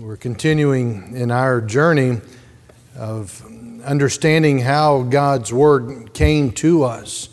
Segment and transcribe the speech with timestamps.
[0.00, 2.22] We're continuing in our journey
[2.96, 3.44] of
[3.84, 7.28] understanding how God's Word came to us.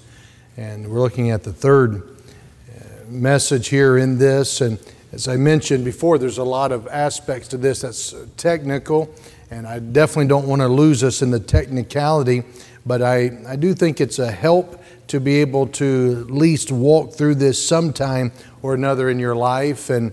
[0.57, 4.59] And we're looking at the third uh, message here in this.
[4.59, 4.79] And
[5.13, 9.15] as I mentioned before, there's a lot of aspects to this that's technical,
[9.49, 12.43] and I definitely don't want to lose us in the technicality,
[12.85, 17.13] but I, I do think it's a help to be able to at least walk
[17.13, 19.89] through this sometime or another in your life.
[19.89, 20.11] And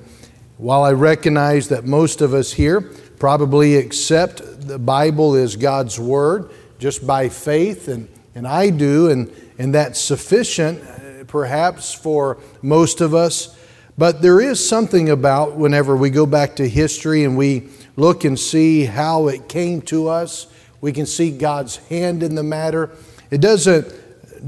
[0.57, 2.80] while I recognize that most of us here
[3.18, 9.30] probably accept the Bible is God's Word just by faith, and, and I do, and,
[9.58, 13.57] and that's sufficient uh, perhaps for most of us.
[13.96, 18.39] But there is something about whenever we go back to history and we look and
[18.39, 20.49] see how it came to us,
[20.80, 22.91] we can see God's hand in the matter.
[23.30, 23.86] It doesn't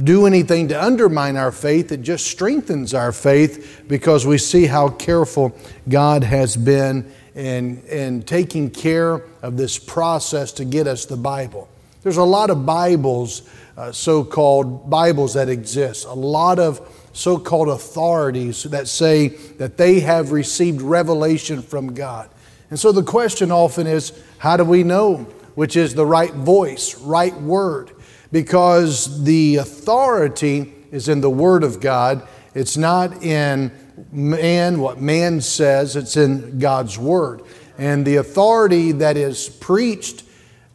[0.04, 4.88] do anything to undermine our faith, it just strengthens our faith because we see how
[4.88, 5.56] careful
[5.88, 11.68] God has been in, in taking care of this process to get us the Bible.
[12.02, 13.42] There's a lot of Bibles,
[13.76, 16.80] uh, so called Bibles that exist, a lot of
[17.12, 22.28] so called authorities that say that they have received revelation from God.
[22.70, 26.94] And so the question often is how do we know which is the right voice,
[26.96, 27.90] right word?
[28.32, 32.26] Because the authority is in the Word of God.
[32.54, 33.70] It's not in
[34.12, 37.42] man, what man says, it's in God's Word.
[37.78, 40.22] And the authority that is preached,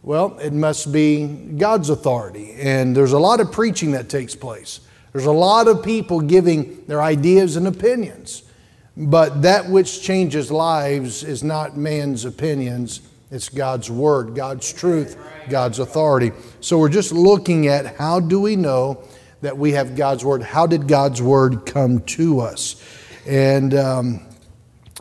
[0.03, 2.53] well, it must be God's authority.
[2.53, 4.81] And there's a lot of preaching that takes place.
[5.11, 8.43] There's a lot of people giving their ideas and opinions.
[8.95, 15.17] But that which changes lives is not man's opinions, it's God's Word, God's truth,
[15.49, 16.33] God's authority.
[16.59, 19.05] So we're just looking at how do we know
[19.39, 20.43] that we have God's Word?
[20.43, 22.83] How did God's Word come to us?
[23.25, 24.25] And um,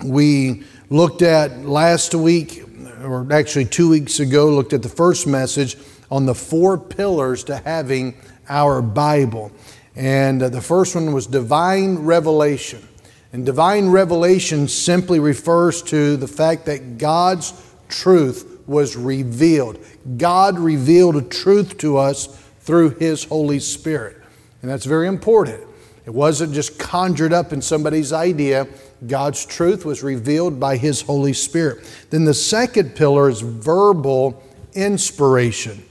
[0.04, 2.62] we looked at last week,
[3.02, 5.76] or actually two weeks ago, looked at the first message
[6.08, 8.14] on the four pillars to having
[8.48, 9.50] our Bible.
[9.96, 12.86] And uh, the first one was divine revelation.
[13.32, 17.52] And divine revelation simply refers to the fact that God's
[17.90, 19.78] truth was revealed.
[20.16, 22.26] God revealed a truth to us
[22.60, 24.16] through His Holy Spirit.
[24.62, 25.66] And that's very important.
[26.06, 28.66] It wasn't just conjured up in somebody's idea.
[29.06, 31.84] God's truth was revealed by His Holy Spirit.
[32.10, 34.42] Then the second pillar is verbal
[34.74, 35.82] inspiration.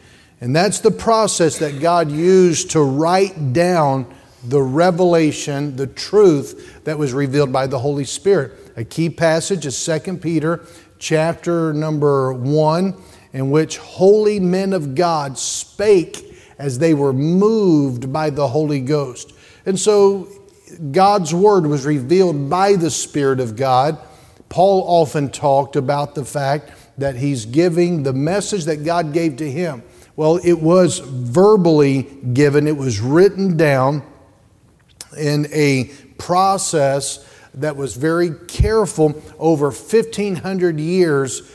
[0.41, 6.97] And that's the process that God used to write down the revelation, the truth that
[6.97, 8.53] was revealed by the Holy Spirit.
[8.77, 10.65] A key passage is 2 Peter
[10.99, 12.95] chapter number 1
[13.33, 16.25] in which holy men of God spake
[16.57, 19.33] as they were moved by the Holy Ghost.
[19.65, 20.27] And so
[20.91, 23.97] God's word was revealed by the Spirit of God.
[24.49, 29.49] Paul often talked about the fact that he's giving the message that God gave to
[29.49, 29.83] him.
[30.15, 34.03] Well, it was verbally given, it was written down
[35.17, 35.85] in a
[36.17, 37.25] process
[37.59, 41.51] that was very careful over 1,500 years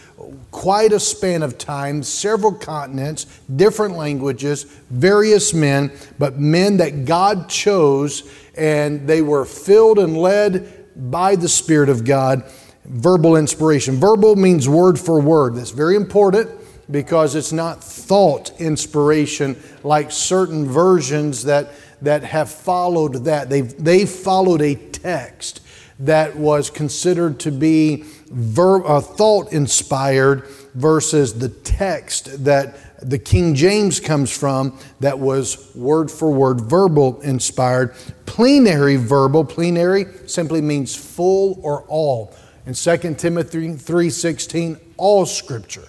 [0.51, 3.25] quite a span of time, several continents,
[3.57, 8.23] different languages, various men, but men that God chose,
[8.57, 12.45] and they were filled and led by the Spirit of God.
[12.85, 13.97] Verbal inspiration.
[13.97, 15.57] Verbal means word for word.
[15.57, 16.51] That's very important
[16.91, 21.71] because it's not thought inspiration like certain versions that,
[22.03, 23.49] that have followed that.
[23.49, 25.63] They've, they followed a text
[26.01, 30.45] that was considered to be ver- uh, thought inspired
[30.75, 37.21] versus the text that the King James comes from that was word for word verbal
[37.21, 37.95] inspired.
[38.27, 42.35] Plenary verbal, plenary simply means full or all.
[42.67, 45.89] In 2 Timothy 3:16, all scripture,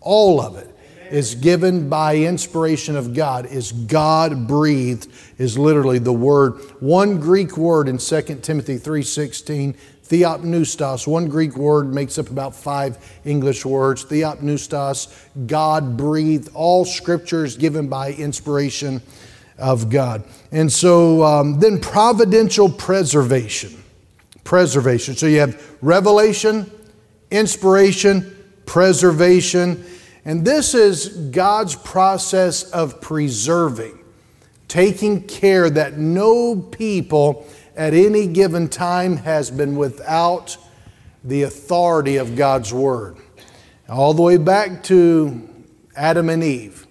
[0.00, 0.74] all of it
[1.10, 5.08] is given by inspiration of God, is God breathed,
[5.40, 6.52] is literally the word.
[6.80, 9.74] One Greek word in 2 Timothy 3.16,
[10.06, 14.04] theopneustos, one Greek word makes up about five English words.
[14.04, 16.50] Theopneustos, God breathed.
[16.52, 19.00] All scriptures given by inspiration
[19.56, 20.24] of God.
[20.52, 23.82] And so um, then providential preservation.
[24.44, 25.16] Preservation.
[25.16, 26.70] So you have revelation,
[27.30, 28.36] inspiration,
[28.66, 29.84] preservation,
[30.24, 33.98] and this is God's process of preserving,
[34.70, 37.44] taking care that no people
[37.74, 40.56] at any given time has been without
[41.24, 43.16] the authority of God's Word.
[43.88, 45.48] All the way back to
[45.96, 46.86] Adam and Eve,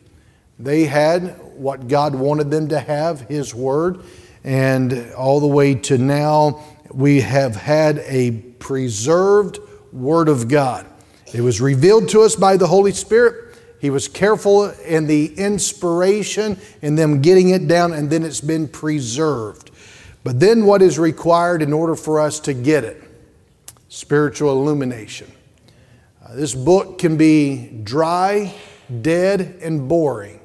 [0.59, 4.01] they had what God wanted them to have, His Word,
[4.43, 6.61] and all the way to now,
[6.91, 9.57] we have had a preserved
[9.93, 10.85] Word of God.
[11.33, 13.48] It was revealed to us by the Holy Spirit.
[13.79, 18.67] He was careful in the inspiration in them getting it down, and then it's been
[18.67, 19.71] preserved.
[20.23, 23.01] But then, what is required in order for us to get it?
[23.87, 25.31] Spiritual illumination.
[26.23, 28.53] Uh, this book can be dry,
[29.01, 30.39] dead, and boring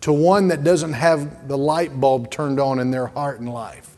[0.00, 3.96] to one that doesn't have the light bulb turned on in their heart and life.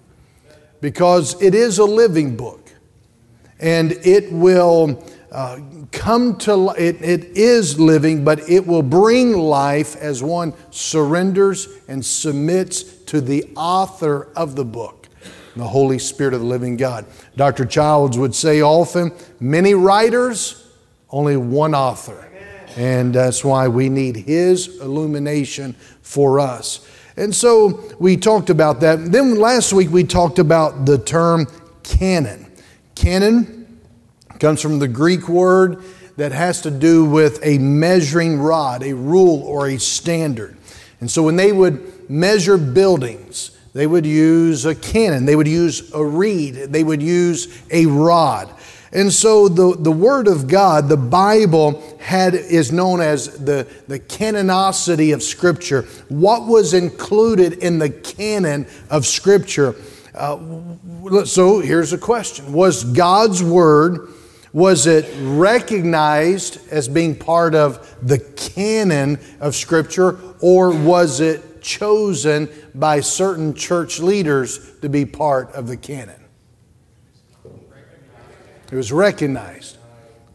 [0.80, 2.72] Because it is a living book
[3.60, 5.60] and it will uh,
[5.92, 12.04] come to it, it is living but it will bring life as one surrenders and
[12.04, 15.00] submits to the author of the book
[15.56, 17.04] the holy spirit of the living god.
[17.36, 20.68] Dr childs would say often many writers
[21.10, 22.26] only one author.
[22.76, 26.88] And that's why we need his illumination for us.
[27.16, 29.10] And so we talked about that.
[29.10, 31.46] Then last week we talked about the term
[31.82, 32.50] canon.
[32.94, 33.59] Canon
[34.40, 35.84] comes from the greek word
[36.16, 40.56] that has to do with a measuring rod, a rule, or a standard.
[41.00, 45.92] And so when they would measure buildings, they would use a canon, they would use
[45.94, 48.52] a reed, they would use a rod.
[48.92, 54.00] And so the, the Word of God, the Bible, had, is known as the, the
[54.00, 55.82] canonicity of Scripture.
[56.08, 59.76] What was included in the canon of Scripture?
[60.12, 64.08] Uh, so here's a question Was God's Word
[64.52, 72.48] was it recognized as being part of the canon of Scripture, or was it chosen
[72.74, 76.16] by certain church leaders to be part of the canon?
[78.72, 79.78] It was recognized.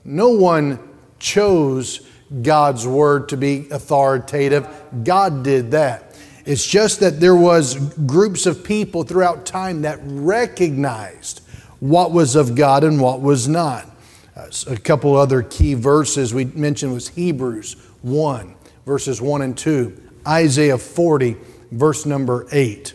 [0.03, 0.79] No one
[1.19, 2.07] chose
[2.41, 4.67] God's word to be authoritative.
[5.03, 6.15] God did that.
[6.45, 7.75] It's just that there was
[8.05, 11.41] groups of people throughout time that recognized
[11.79, 13.89] what was of God and what was not.
[14.35, 18.53] Uh, a couple other key verses we mentioned was Hebrews 1,
[18.85, 21.37] verses 1 and 2, Isaiah 40,
[21.71, 22.93] verse number 8.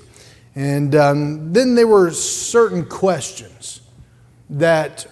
[0.55, 3.81] And um, then there were certain questions
[4.51, 5.07] that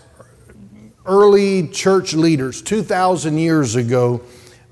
[1.07, 4.21] early church leaders 2,000 years ago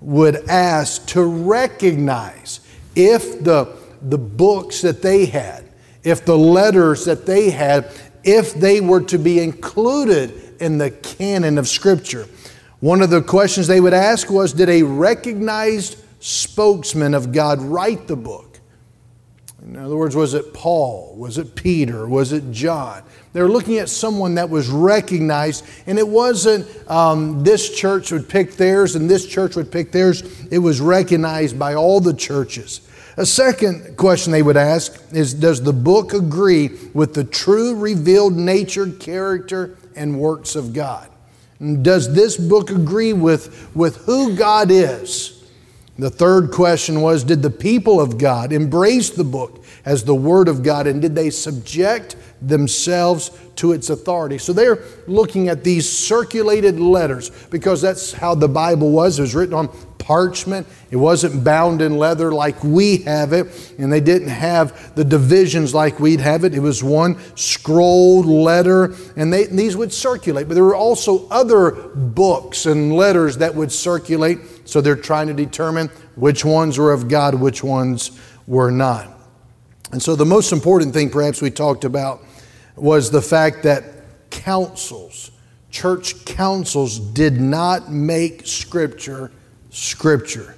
[0.02, 2.60] would ask to recognize
[2.94, 5.64] if the, the books that they had,
[6.04, 7.90] if the letters that they had,
[8.24, 12.26] if they were to be included in the canon of Scripture.
[12.80, 18.06] One of the questions they would ask was Did a recognized spokesman of God write
[18.06, 18.60] the book?
[19.66, 21.16] In other words, was it Paul?
[21.18, 22.06] Was it Peter?
[22.06, 23.02] Was it John?
[23.32, 28.28] They were looking at someone that was recognized, and it wasn't um, this church would
[28.28, 30.22] pick theirs and this church would pick theirs.
[30.52, 32.80] It was recognized by all the churches.
[33.16, 38.36] A second question they would ask is Does the book agree with the true revealed
[38.36, 41.08] nature, character, and works of God.
[41.82, 45.44] Does this book agree with, with who God is?
[45.98, 50.48] The third question was Did the people of God embrace the book as the Word
[50.48, 54.38] of God and did they subject themselves to its authority?
[54.38, 59.18] So they're looking at these circulated letters because that's how the Bible was.
[59.18, 59.68] It was written on
[60.06, 60.66] parchment.
[60.90, 65.74] It wasn't bound in leather like we have it, and they didn't have the divisions
[65.74, 66.54] like we'd have it.
[66.54, 70.46] It was one scrolled letter, and they, these would circulate.
[70.46, 75.34] But there were also other books and letters that would circulate, so they're trying to
[75.34, 78.12] determine which ones were of God, which ones
[78.46, 79.12] were not.
[79.90, 82.22] And so the most important thing, perhaps, we talked about
[82.76, 83.84] was the fact that
[84.30, 85.30] councils,
[85.70, 89.32] church councils, did not make Scripture
[89.70, 90.54] Scripture.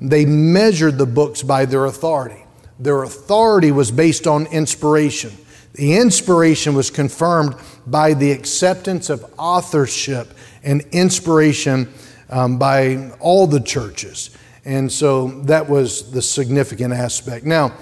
[0.00, 2.44] They measured the books by their authority.
[2.78, 5.32] Their authority was based on inspiration.
[5.74, 7.54] The inspiration was confirmed
[7.86, 11.92] by the acceptance of authorship and inspiration
[12.28, 14.30] um, by all the churches.
[14.64, 17.44] And so that was the significant aspect.
[17.44, 17.72] Now,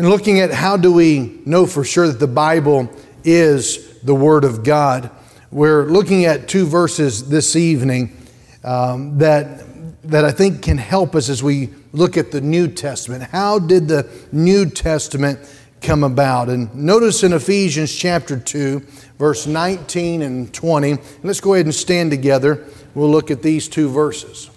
[0.00, 2.90] in looking at how do we know for sure that the Bible
[3.22, 5.10] is the Word of God,
[5.50, 8.16] we're looking at two verses this evening
[8.64, 9.66] um, that
[10.04, 13.24] that I think can help us as we look at the New Testament.
[13.24, 15.38] How did the New Testament
[15.82, 16.48] come about?
[16.48, 18.80] And notice in Ephesians chapter 2,
[19.18, 20.96] verse 19 and 20.
[21.22, 22.64] Let's go ahead and stand together.
[22.94, 24.48] We'll look at these two verses.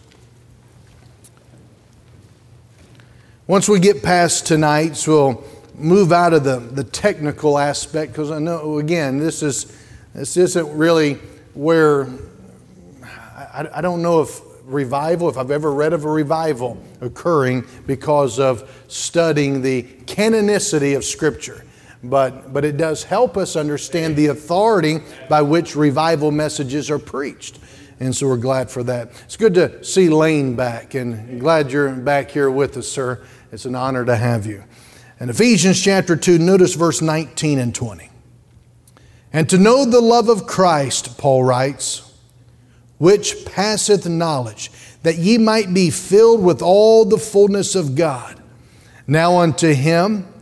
[3.45, 5.43] Once we get past tonight's, we'll
[5.75, 9.77] move out of the, the technical aspect because I know, again, this, is,
[10.15, 11.15] this isn't really
[11.53, 12.07] where
[13.03, 18.39] I, I don't know if revival, if I've ever read of a revival occurring because
[18.39, 21.65] of studying the canonicity of Scripture.
[22.01, 27.59] But, but it does help us understand the authority by which revival messages are preached.
[27.99, 29.11] And so we're glad for that.
[29.25, 33.21] It's good to see Lane back, and glad you're back here with us, sir.
[33.51, 34.63] It's an honor to have you.
[35.19, 38.09] In Ephesians chapter 2, notice verse 19 and 20.
[39.31, 42.11] And to know the love of Christ, Paul writes,
[42.97, 44.71] which passeth knowledge,
[45.03, 48.41] that ye might be filled with all the fullness of God.
[49.07, 50.32] Now unto him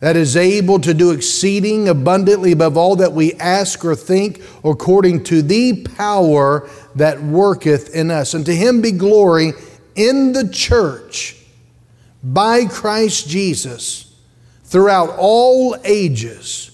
[0.00, 5.24] that is able to do exceeding abundantly above all that we ask or think, according
[5.24, 8.34] to the power that worketh in us.
[8.34, 9.54] And to him be glory
[9.96, 11.36] in the church
[12.22, 14.14] by Christ Jesus
[14.64, 16.70] throughout all ages,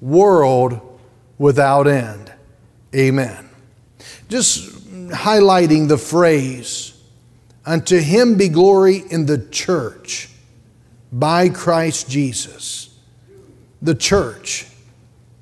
[0.00, 0.80] world
[1.36, 2.32] without end.
[2.94, 3.50] Amen.
[4.28, 4.70] Just
[5.10, 6.98] highlighting the phrase,
[7.66, 10.30] unto him be glory in the church
[11.14, 12.98] by Christ Jesus.
[13.80, 14.66] The church.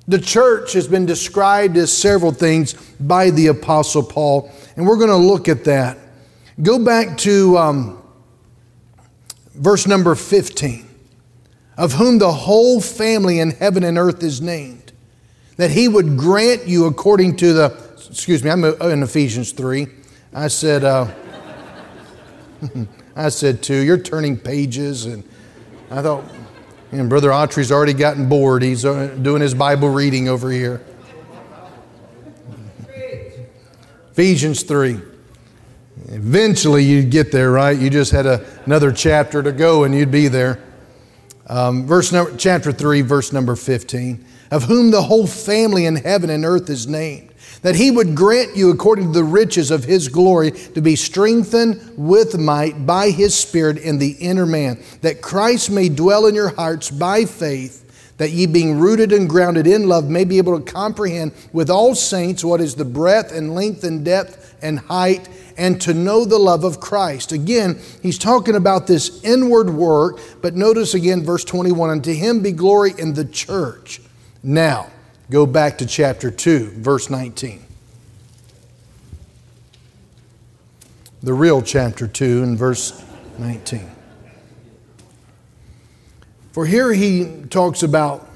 [0.07, 5.09] The church has been described as several things by the Apostle Paul, and we're going
[5.09, 5.97] to look at that.
[6.61, 8.03] Go back to um,
[9.55, 10.89] verse number 15
[11.75, 14.91] of whom the whole family in heaven and earth is named,
[15.57, 19.87] that he would grant you according to the, excuse me, I'm in Ephesians 3.
[20.35, 21.07] I said, uh,
[23.15, 23.77] I said two.
[23.77, 25.23] You're turning pages and
[25.93, 26.23] I thought,
[26.91, 28.63] and Brother Autry's already gotten bored.
[28.63, 30.83] He's uh, doing his Bible reading over here.
[34.11, 34.99] Ephesians 3.
[36.07, 37.77] Eventually you'd get there, right?
[37.77, 40.63] You just had a, another chapter to go and you'd be there.
[41.45, 44.25] Um, verse number, chapter 3, verse number 15.
[44.49, 47.32] Of whom the whole family in heaven and earth is named
[47.63, 51.81] that he would grant you, according to the riches of his glory, to be strengthened
[51.97, 56.49] with might by his Spirit in the inner man, that Christ may dwell in your
[56.49, 57.79] hearts by faith,
[58.17, 61.95] that ye, being rooted and grounded in love, may be able to comprehend with all
[61.95, 65.27] saints what is the breadth and length and depth and height,
[65.57, 67.31] and to know the love of Christ.
[67.31, 72.51] Again, he's talking about this inward work, but notice again, verse 21 Unto him be
[72.51, 74.01] glory in the church.
[74.41, 74.89] Now,
[75.29, 77.63] Go back to chapter 2, verse 19.
[81.21, 83.03] The real chapter 2 and verse
[83.37, 83.89] 19.
[86.51, 88.29] For here he talks about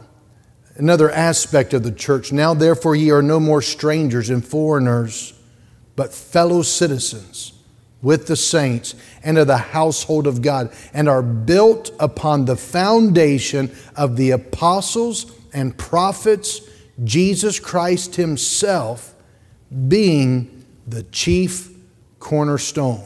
[0.75, 2.31] another aspect of the church.
[2.31, 5.33] Now, therefore, ye are no more strangers and foreigners,
[5.97, 7.51] but fellow citizens
[8.01, 13.75] with the saints and of the household of God, and are built upon the foundation
[13.95, 16.61] of the apostles and prophets
[17.03, 19.13] Jesus Christ Himself
[19.87, 21.69] being the chief
[22.19, 23.03] cornerstone,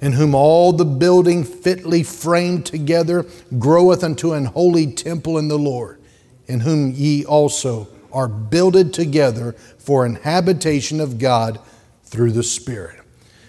[0.00, 3.26] in whom all the building fitly framed together
[3.58, 6.00] groweth unto an holy temple in the Lord,
[6.46, 11.60] in whom ye also are builded together for an habitation of God
[12.04, 13.00] through the Spirit.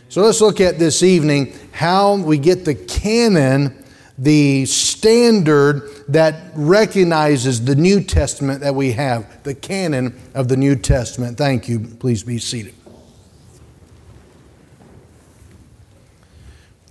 [0.09, 3.84] So let's look at this evening how we get the canon
[4.17, 10.75] the standard that recognizes the New Testament that we have, the canon of the New
[10.75, 11.37] Testament.
[11.37, 11.79] Thank you.
[11.79, 12.73] Please be seated.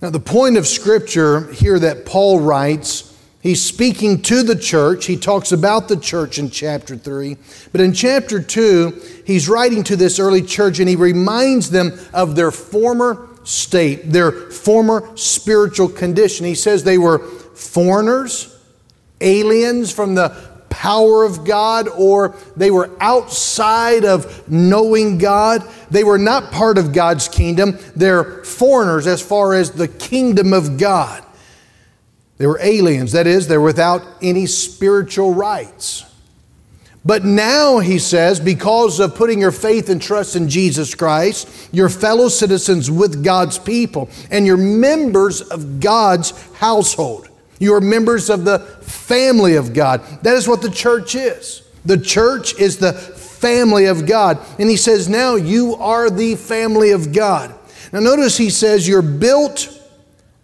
[0.01, 5.05] Now, the point of Scripture here that Paul writes, he's speaking to the church.
[5.05, 7.37] He talks about the church in chapter 3.
[7.71, 12.35] But in chapter 2, he's writing to this early church and he reminds them of
[12.35, 16.45] their former state, their former spiritual condition.
[16.45, 18.55] He says they were foreigners,
[19.21, 20.29] aliens from the
[20.69, 25.63] power of God, or they were outside of knowing God.
[25.89, 27.79] They were not part of God's kingdom.
[27.95, 31.23] They're foreigners as far as the kingdom of God.
[32.37, 36.03] They were aliens, that is, they're without any spiritual rights.
[37.05, 41.87] But now, he says, because of putting your faith and trust in Jesus Christ, you're
[41.87, 47.29] fellow citizens with God's people and you're members of God's household.
[47.59, 50.01] You are members of the family of God.
[50.23, 51.61] That is what the church is.
[51.85, 54.39] The church is the family of God.
[54.57, 57.53] And he says, now you are the family of God.
[57.93, 59.69] Now, notice he says, you're built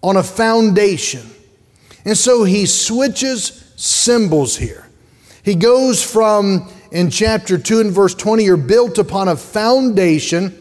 [0.03, 1.27] on a foundation.
[2.05, 4.80] And so he switches symbols here.
[5.43, 10.57] He goes from, in chapter 2 and verse 20, you're built upon a foundation.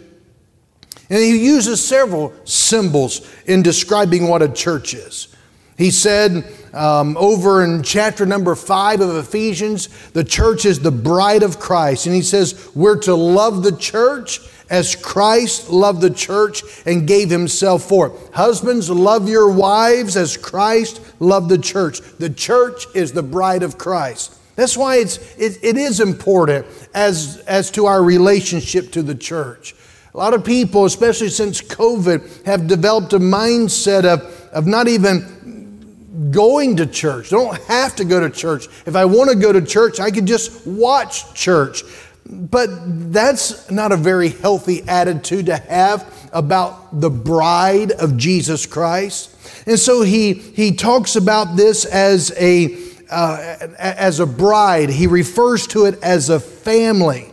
[1.10, 5.34] And he uses several symbols in describing what a church is.
[5.76, 6.44] He said
[6.74, 12.06] um, over in chapter number five of Ephesians, the church is the bride of Christ.
[12.06, 17.28] And he says, We're to love the church as Christ loved the church and gave
[17.28, 18.12] himself for it.
[18.34, 22.00] Husbands, love your wives as Christ loved the church.
[22.18, 24.36] The church is the bride of Christ.
[24.60, 29.74] That's why it's, it, it is important as, as to our relationship to the church.
[30.12, 34.20] A lot of people, especially since COVID, have developed a mindset of,
[34.52, 37.30] of not even going to church.
[37.30, 38.66] Don't have to go to church.
[38.84, 41.82] If I want to go to church, I could just watch church.
[42.28, 42.68] But
[43.10, 49.34] that's not a very healthy attitude to have about the bride of Jesus Christ.
[49.66, 54.90] And so he, he talks about this as a, uh, as a bride.
[54.90, 57.32] He refers to it as a family.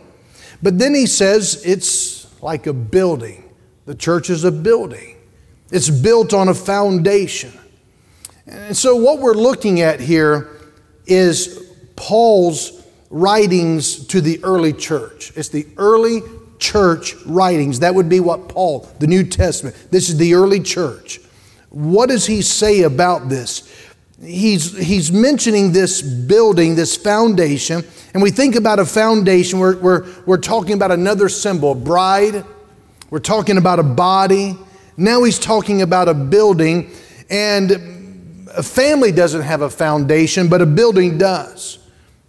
[0.62, 3.44] But then he says it's like a building.
[3.86, 5.16] The church is a building,
[5.70, 7.52] it's built on a foundation.
[8.46, 10.48] And so, what we're looking at here
[11.06, 15.32] is Paul's writings to the early church.
[15.36, 16.20] It's the early
[16.58, 17.80] church writings.
[17.80, 21.20] That would be what Paul, the New Testament, this is the early church.
[21.70, 23.77] What does he say about this?
[24.20, 27.84] He's, he's mentioning this building, this foundation,
[28.14, 32.44] and we think about a foundation, we're, we're, we're talking about another symbol, bride,
[33.10, 34.56] we're talking about a body.
[34.96, 36.90] Now he's talking about a building,
[37.30, 41.78] and a family doesn't have a foundation, but a building does.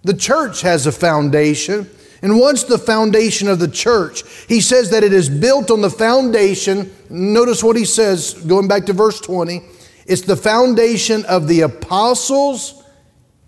[0.03, 1.89] The church has a foundation.
[2.22, 4.24] And once the foundation of the church?
[4.48, 6.93] He says that it is built on the foundation.
[7.10, 9.62] Notice what he says, going back to verse 20.
[10.10, 12.84] It's the foundation of the apostles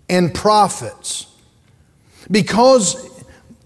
[0.08, 1.26] and prophets.
[2.30, 3.10] Because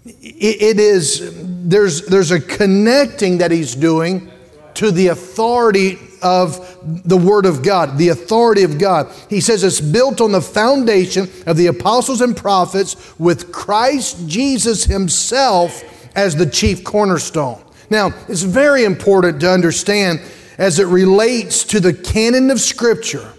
[0.05, 1.31] it is,
[1.69, 4.31] there's, there's a connecting that he's doing
[4.75, 9.12] to the authority of the Word of God, the authority of God.
[9.29, 14.85] He says it's built on the foundation of the apostles and prophets with Christ Jesus
[14.85, 15.83] Himself
[16.17, 17.62] as the chief cornerstone.
[17.91, 20.21] Now, it's very important to understand
[20.59, 23.33] as it relates to the canon of Scripture.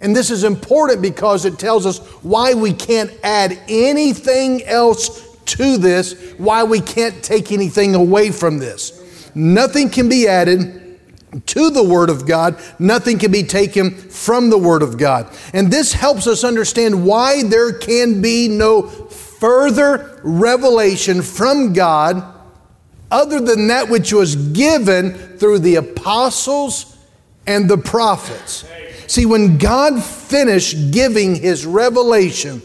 [0.00, 5.78] And this is important because it tells us why we can't add anything else to
[5.78, 9.30] this, why we can't take anything away from this.
[9.34, 10.98] Nothing can be added
[11.46, 12.60] to the Word of God.
[12.78, 15.32] Nothing can be taken from the Word of God.
[15.52, 22.35] And this helps us understand why there can be no further revelation from God
[23.10, 26.96] other than that which was given through the apostles
[27.46, 28.64] and the prophets.
[29.06, 32.62] See, when God finished giving his revelation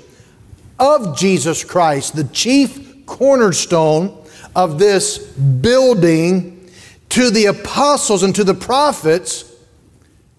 [0.79, 4.17] of Jesus Christ, the chief cornerstone
[4.55, 6.57] of this building,
[7.09, 9.45] to the apostles and to the prophets,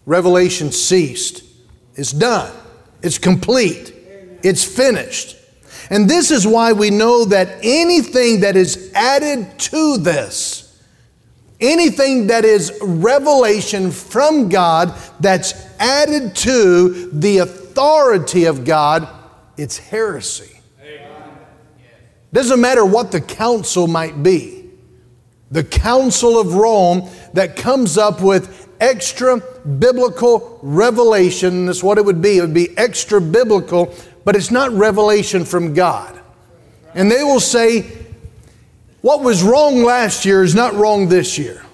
[0.06, 1.44] revelation ceased.
[1.94, 2.52] It's done,
[3.02, 3.94] it's complete,
[4.42, 5.36] it's finished.
[5.90, 10.82] And this is why we know that anything that is added to this,
[11.60, 19.08] anything that is revelation from God that's added to the authority of God,
[19.56, 20.60] it's heresy.
[22.32, 24.62] Doesn't matter what the council might be
[25.52, 31.66] the Council of Rome that comes up with extra biblical revelation.
[31.66, 32.38] That's what it would be.
[32.38, 36.18] It would be extra biblical, but it's not revelation from God.
[36.94, 37.82] And they will say,
[39.00, 41.64] what was wrong last year is not wrong this year.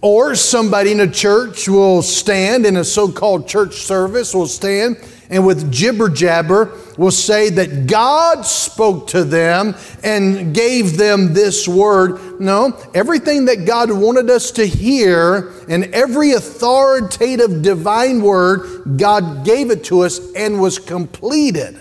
[0.00, 4.96] Or somebody in a church will stand in a so called church service, will stand
[5.30, 11.66] and with jibber jabber will say that God spoke to them and gave them this
[11.66, 12.40] word.
[12.40, 19.70] No, everything that God wanted us to hear and every authoritative divine word, God gave
[19.70, 21.78] it to us and was completed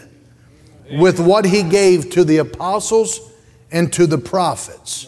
[0.91, 3.19] with what He gave to the apostles
[3.71, 5.07] and to the prophets.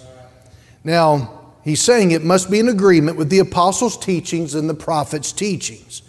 [0.83, 5.31] Now, he's saying it must be in agreement with the apostles' teachings and the prophets'
[5.31, 6.03] teachings.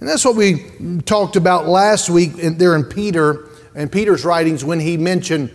[0.00, 4.80] And that's what we talked about last week there in Peter and Peter's writings when
[4.80, 5.50] he mentioned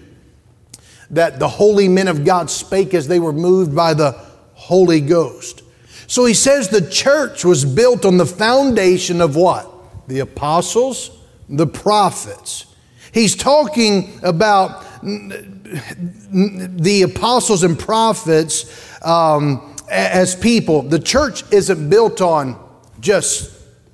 [1.09, 4.11] that the holy men of God spake as they were moved by the
[4.53, 5.63] Holy Ghost.
[6.07, 9.69] So he says the church was built on the foundation of what?
[10.07, 11.11] The apostles,
[11.49, 12.65] the prophets.
[13.11, 20.81] He's talking about the apostles and prophets um, as people.
[20.81, 22.57] The church isn't built on
[22.99, 23.51] just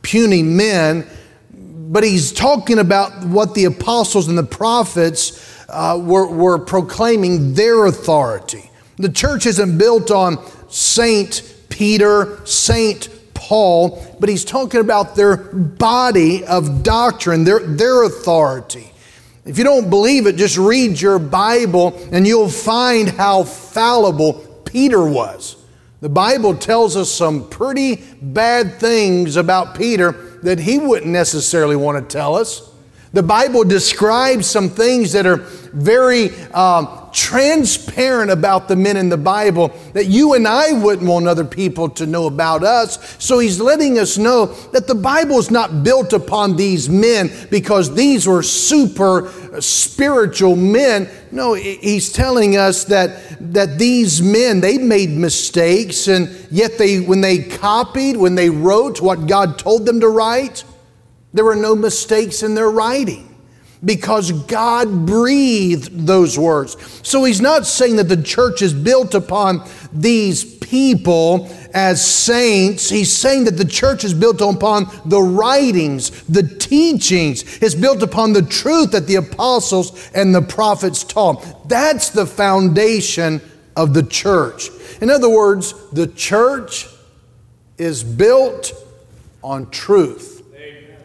[0.08, 1.06] puny men,
[1.52, 7.86] but he's talking about what the apostles and the prophets uh, were, were proclaiming their
[7.86, 8.72] authority.
[8.96, 10.38] The church isn't built on
[10.70, 18.90] Saint Peter, Saint Paul, but he's talking about their body of doctrine, their, their authority.
[19.44, 25.06] If you don't believe it, just read your Bible and you'll find how fallible Peter
[25.06, 25.57] was.
[26.00, 30.12] The Bible tells us some pretty bad things about Peter
[30.44, 32.72] that he wouldn't necessarily want to tell us.
[33.14, 39.18] The Bible describes some things that are very um, transparent about the men in the
[39.18, 43.16] Bible that you and I wouldn't want other people to know about us.
[43.24, 47.96] So he's letting us know that the Bible is not built upon these men because
[47.96, 51.10] these were super spiritual men.
[51.32, 57.22] No, he's telling us that, that these men, they made mistakes and yet they, when
[57.22, 60.64] they copied, when they wrote what God told them to write,
[61.38, 63.28] there were no mistakes in their writing
[63.84, 66.76] because God breathed those words.
[67.08, 72.90] So he's not saying that the church is built upon these people as saints.
[72.90, 77.60] He's saying that the church is built upon the writings, the teachings.
[77.62, 81.70] It's built upon the truth that the apostles and the prophets taught.
[81.70, 83.42] That's the foundation
[83.76, 84.70] of the church.
[85.02, 86.88] In other words, the church
[87.78, 88.74] is built
[89.44, 90.37] on truth.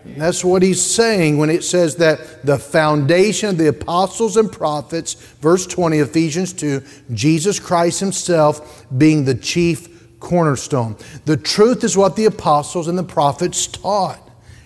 [0.04, 5.14] That's what he's saying when it says that the foundation of the apostles and prophets,
[5.14, 10.96] verse 20, Ephesians 2, Jesus Christ himself being the chief cornerstone.
[11.24, 14.20] The truth is what the apostles and the prophets taught.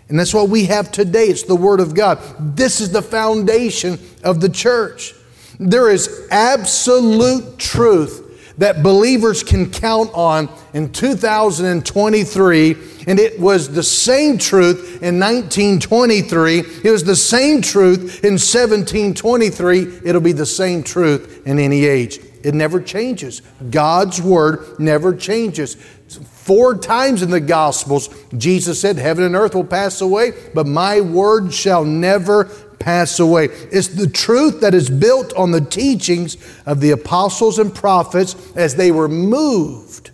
[0.09, 1.25] And that's what we have today.
[1.25, 2.19] It's the Word of God.
[2.57, 5.15] This is the foundation of the church.
[5.59, 8.26] There is absolute truth
[8.59, 16.59] that believers can count on in 2023 and it was the same truth in 1923.
[16.59, 20.01] It was the same truth in 1723.
[20.05, 22.19] It'll be the same truth in any age.
[22.43, 23.43] It never changes.
[23.71, 25.75] God's word never changes.
[25.75, 31.01] Four times in the Gospels, Jesus said, Heaven and earth will pass away, but my
[31.01, 32.45] word shall never
[32.79, 33.47] pass away.
[33.73, 36.37] It's the truth that is built on the teachings
[36.67, 40.11] of the apostles and prophets as they were moved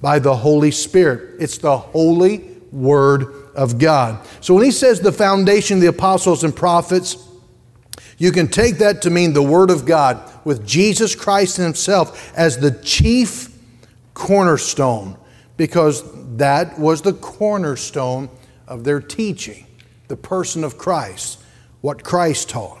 [0.00, 1.36] by the Holy Spirit.
[1.40, 4.26] It's the holy word of God.
[4.40, 7.16] So when he says the foundation of the apostles and prophets,
[8.18, 12.58] you can take that to mean the word of God with Jesus Christ himself as
[12.58, 13.48] the chief
[14.14, 15.16] cornerstone
[15.56, 16.04] because
[16.36, 18.28] that was the cornerstone
[18.66, 19.66] of their teaching,
[20.08, 21.39] the person of Christ,
[21.80, 22.80] what Christ taught.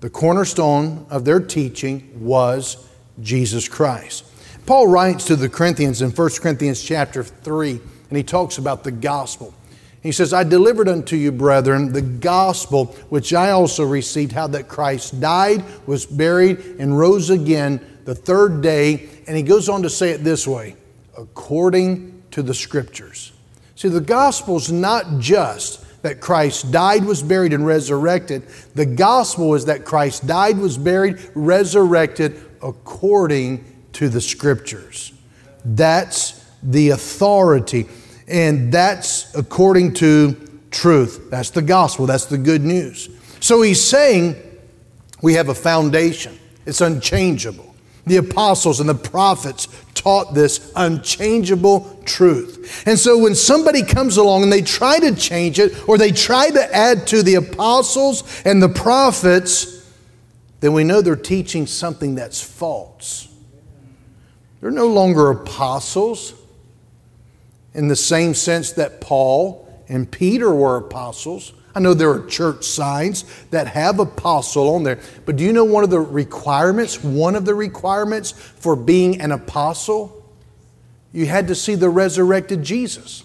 [0.00, 2.88] The cornerstone of their teaching was
[3.20, 4.24] Jesus Christ.
[4.66, 7.70] Paul writes to the Corinthians in 1 Corinthians chapter 3,
[8.08, 9.54] and he talks about the gospel.
[10.02, 14.68] He says, I delivered unto you, brethren, the gospel which I also received, how that
[14.68, 19.08] Christ died, was buried, and rose again the third day.
[19.26, 20.76] And he goes on to say it this way
[21.16, 23.32] according to the scriptures.
[23.76, 28.42] See, the gospel is not just that Christ died, was buried, and resurrected.
[28.74, 33.64] The gospel is that Christ died, was buried, resurrected according
[33.94, 35.14] to the scriptures.
[35.64, 37.86] That's the authority,
[38.28, 41.30] and that's according to truth.
[41.30, 43.08] That's the gospel, that's the good news.
[43.40, 44.36] So he's saying
[45.22, 47.73] we have a foundation, it's unchangeable.
[48.06, 52.82] The apostles and the prophets taught this unchangeable truth.
[52.86, 56.50] And so when somebody comes along and they try to change it or they try
[56.50, 59.90] to add to the apostles and the prophets,
[60.60, 63.28] then we know they're teaching something that's false.
[64.60, 66.34] They're no longer apostles
[67.74, 71.52] in the same sense that Paul and Peter were apostles.
[71.74, 75.64] I know there are church signs that have apostle on there, but do you know
[75.64, 80.24] one of the requirements, one of the requirements for being an apostle?
[81.12, 83.24] You had to see the resurrected Jesus.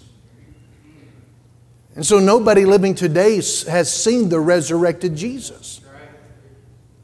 [1.94, 5.80] And so nobody living today has seen the resurrected Jesus.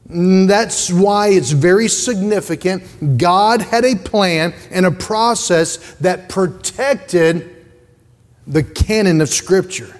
[0.09, 3.17] Mm, that's why it's very significant.
[3.17, 7.65] God had a plan and a process that protected
[8.45, 9.93] the canon of Scripture.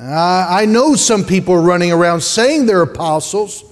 [0.00, 3.64] I know some people are running around saying they're apostles,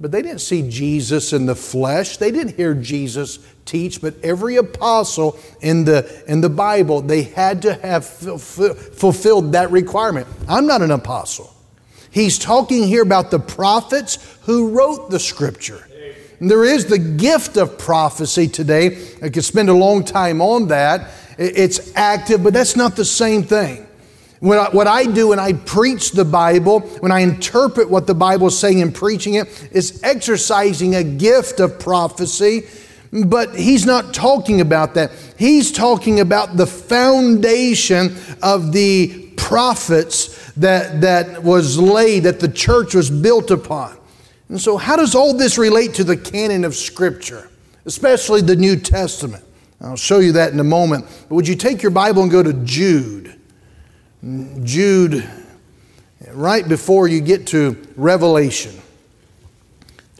[0.00, 2.16] but they didn't see Jesus in the flesh.
[2.16, 7.62] They didn't hear Jesus teach, but every apostle in the, in the Bible, they had
[7.62, 10.26] to have fulfilled that requirement.
[10.48, 11.54] I'm not an apostle.
[12.10, 15.86] He's talking here about the prophets who wrote the scripture.
[16.40, 18.98] And there is the gift of prophecy today.
[19.22, 21.10] I could spend a long time on that.
[21.38, 23.85] It's active, but that's not the same thing.
[24.52, 28.48] I, what I do when I preach the Bible, when I interpret what the Bible
[28.48, 32.66] is saying and preaching it, is exercising a gift of prophecy.
[33.12, 35.12] But he's not talking about that.
[35.38, 42.94] He's talking about the foundation of the prophets that, that was laid, that the church
[42.94, 43.96] was built upon.
[44.48, 47.50] And so, how does all this relate to the canon of Scripture,
[47.84, 49.44] especially the New Testament?
[49.80, 51.04] I'll show you that in a moment.
[51.28, 53.25] But would you take your Bible and go to Jude?
[54.62, 55.28] Jude
[56.32, 58.74] right before you get to Revelation.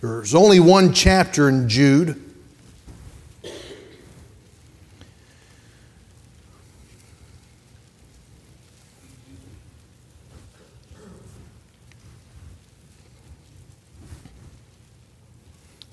[0.01, 2.23] There's only one chapter in Jude.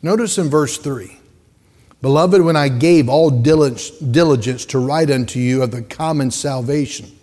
[0.01, 1.17] Notice in verse 3
[2.01, 7.17] Beloved, when I gave all diligence to write unto you of the common salvation,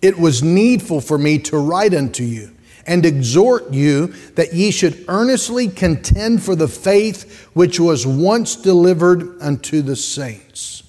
[0.00, 2.50] it was needful for me to write unto you
[2.86, 9.40] and exhort you that ye should earnestly contend for the faith which was once delivered
[9.40, 10.82] unto the saints.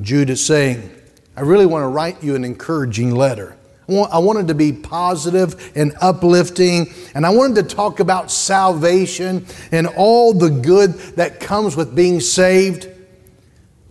[0.00, 0.90] Jude is saying,
[1.36, 3.56] I really want to write you an encouraging letter.
[3.88, 9.86] I wanted to be positive and uplifting, and I wanted to talk about salvation and
[9.86, 12.88] all the good that comes with being saved.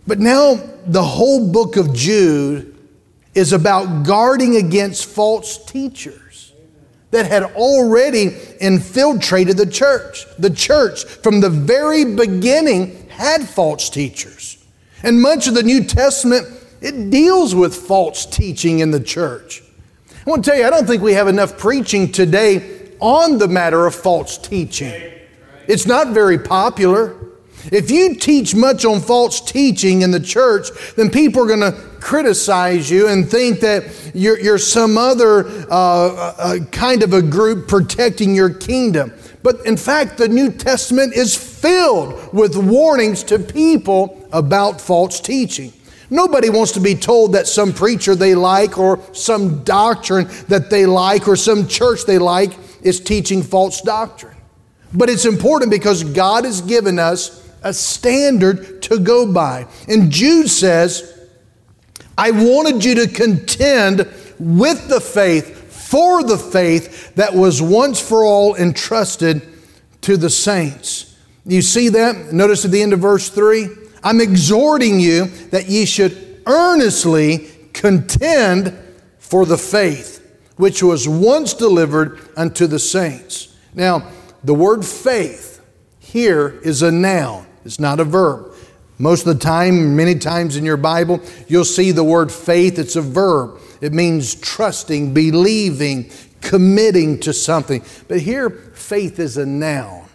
[0.06, 2.75] But now the whole book of Jude
[3.36, 6.54] is about guarding against false teachers
[7.10, 10.24] that had already infiltrated the church.
[10.38, 14.64] The church, from the very beginning, had false teachers.
[15.02, 16.46] And much of the New Testament,
[16.80, 19.62] it deals with false teaching in the church.
[20.26, 23.48] I want to tell you, I don't think we have enough preaching today on the
[23.48, 25.12] matter of false teaching.
[25.68, 27.14] It's not very popular.
[27.72, 31.72] If you teach much on false teaching in the church, then people are going to
[32.00, 37.66] criticize you and think that you're, you're some other uh, uh, kind of a group
[37.66, 39.12] protecting your kingdom.
[39.42, 45.72] But in fact, the New Testament is filled with warnings to people about false teaching.
[46.10, 50.86] Nobody wants to be told that some preacher they like or some doctrine that they
[50.86, 52.52] like or some church they like
[52.82, 54.36] is teaching false doctrine.
[54.92, 59.66] But it's important because God has given us a standard to go by.
[59.88, 61.28] And Jude says,
[62.16, 65.54] I wanted you to contend with the faith,
[65.88, 69.42] for the faith that was once for all entrusted
[70.02, 71.16] to the saints.
[71.44, 72.32] You see that?
[72.32, 73.68] Notice at the end of verse 3
[74.02, 78.76] I'm exhorting you that ye should earnestly contend
[79.18, 80.16] for the faith
[80.56, 83.54] which was once delivered unto the saints.
[83.74, 84.10] Now,
[84.42, 85.60] the word faith
[85.98, 88.54] here is a noun, it's not a verb.
[88.98, 92.96] Most of the time, many times in your Bible, you'll see the word faith, it's
[92.96, 93.58] a verb.
[93.82, 97.84] It means trusting, believing, committing to something.
[98.08, 100.06] But here, faith is a noun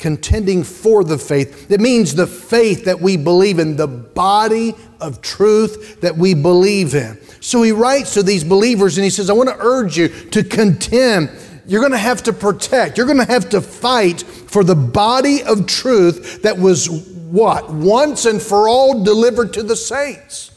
[0.00, 1.70] contending for the faith.
[1.70, 6.94] It means the faith that we believe in, the body of truth that we believe
[6.94, 7.20] in.
[7.40, 10.42] So he writes to these believers and he says, I want to urge you to
[10.42, 11.30] contend.
[11.70, 15.44] You're going to have to protect, you're going to have to fight for the body
[15.44, 17.72] of truth that was what?
[17.72, 20.50] Once and for all delivered to the saints.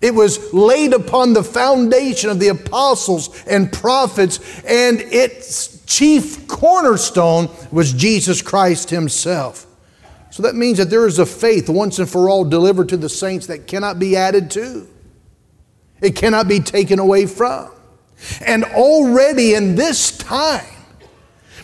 [0.00, 7.50] It was laid upon the foundation of the apostles and prophets, and its chief cornerstone
[7.70, 9.66] was Jesus Christ Himself.
[10.30, 13.10] So that means that there is a faith once and for all delivered to the
[13.10, 14.88] saints that cannot be added to,
[16.00, 17.70] it cannot be taken away from.
[18.44, 20.64] And already in this time,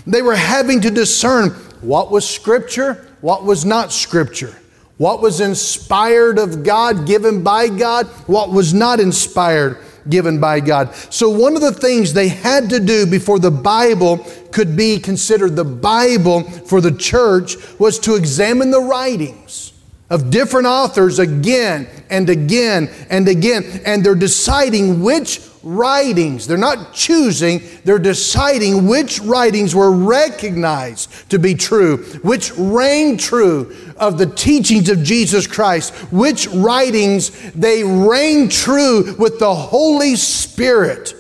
[0.07, 4.57] they were having to discern what was Scripture, what was not Scripture.
[5.01, 9.79] What was inspired of God, given by God, what was not inspired,
[10.11, 10.95] given by God.
[11.09, 14.19] So, one of the things they had to do before the Bible
[14.53, 19.73] could be considered the Bible for the church was to examine the writings
[20.11, 23.81] of different authors again and again and again.
[23.87, 31.39] And they're deciding which writings, they're not choosing, they're deciding which writings were recognized to
[31.39, 38.49] be true, which rang true of the teachings of Jesus Christ, which writings they rang
[38.49, 41.15] true with the Holy Spirit.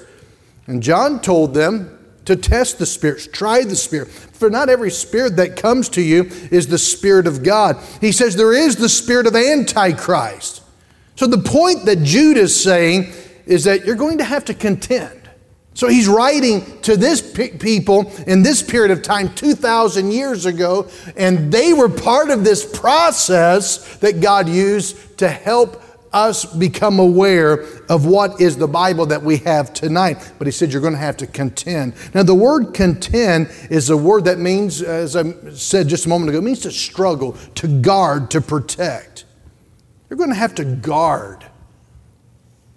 [0.66, 4.08] And John told them to test the spirits, try the spirit.
[4.08, 7.76] For not every spirit that comes to you is the Spirit of God.
[8.00, 10.62] He says there is the spirit of Antichrist.
[11.16, 13.12] So the point that Jude is saying
[13.50, 15.28] is that you're going to have to contend.
[15.74, 21.52] So he's writing to this people in this period of time 2,000 years ago, and
[21.52, 25.82] they were part of this process that God used to help
[26.12, 30.32] us become aware of what is the Bible that we have tonight.
[30.38, 31.94] But he said you're going to have to contend.
[32.14, 36.30] Now, the word contend is a word that means, as I said just a moment
[36.30, 39.24] ago, it means to struggle, to guard, to protect.
[40.08, 41.46] You're going to have to guard.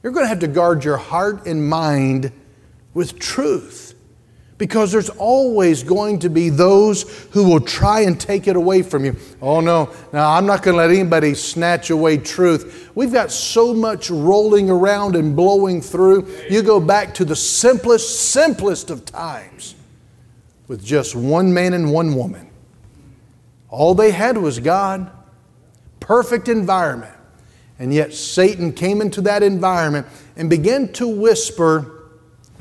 [0.04, 2.32] You're going to have to guard your heart and mind
[2.94, 3.96] with truth.
[4.58, 9.04] because there's always going to be those who will try and take it away from
[9.04, 9.16] you.
[9.42, 12.90] Oh, no, now I'm not going to let anybody snatch away truth.
[12.96, 16.28] We've got so much rolling around and blowing through.
[16.50, 19.76] You go back to the simplest, simplest of times
[20.68, 22.50] with just one man and one woman.
[23.70, 25.12] All they had was God,
[26.00, 27.14] perfect environment.
[27.80, 32.10] And yet Satan came into that environment and began to whisper,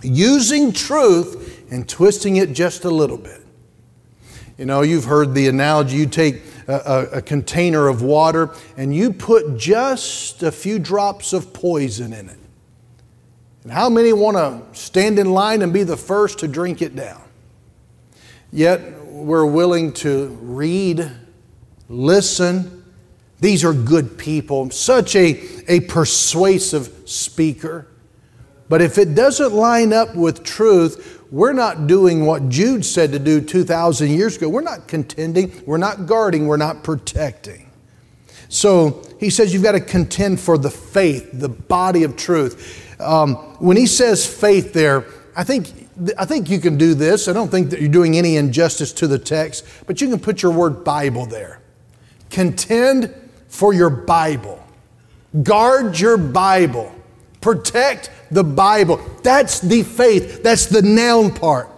[0.03, 3.40] using truth and twisting it just a little bit.
[4.59, 8.94] You know, you've heard the analogy you take a, a, a, container of water and
[8.94, 12.38] you put just a few drops of poison in it.
[13.64, 16.94] And how many want to stand in line and be the first to drink it
[16.94, 17.22] down?
[18.53, 21.11] Yet we're willing to read,
[21.88, 22.82] listen.
[23.43, 27.89] These are good people, such a, a persuasive speaker.
[28.69, 33.19] But if it doesn't line up with truth, we're not doing what Jude said to
[33.19, 34.49] do 2,000 years ago.
[34.49, 37.69] We're not contending, we're not guarding, we're not protecting.
[38.49, 42.97] So he says you've got to contend for the faith, the body of truth.
[43.01, 47.27] Um, when he says faith there, I think, I think you can do this.
[47.27, 50.43] I don't think that you're doing any injustice to the text, but you can put
[50.43, 51.61] your word Bible there.
[52.31, 53.13] Contend
[53.53, 54.59] for your Bible.
[55.43, 56.93] Guard your Bible.
[57.43, 58.99] Protect the Bible.
[59.23, 61.69] That's the faith, that's the noun part.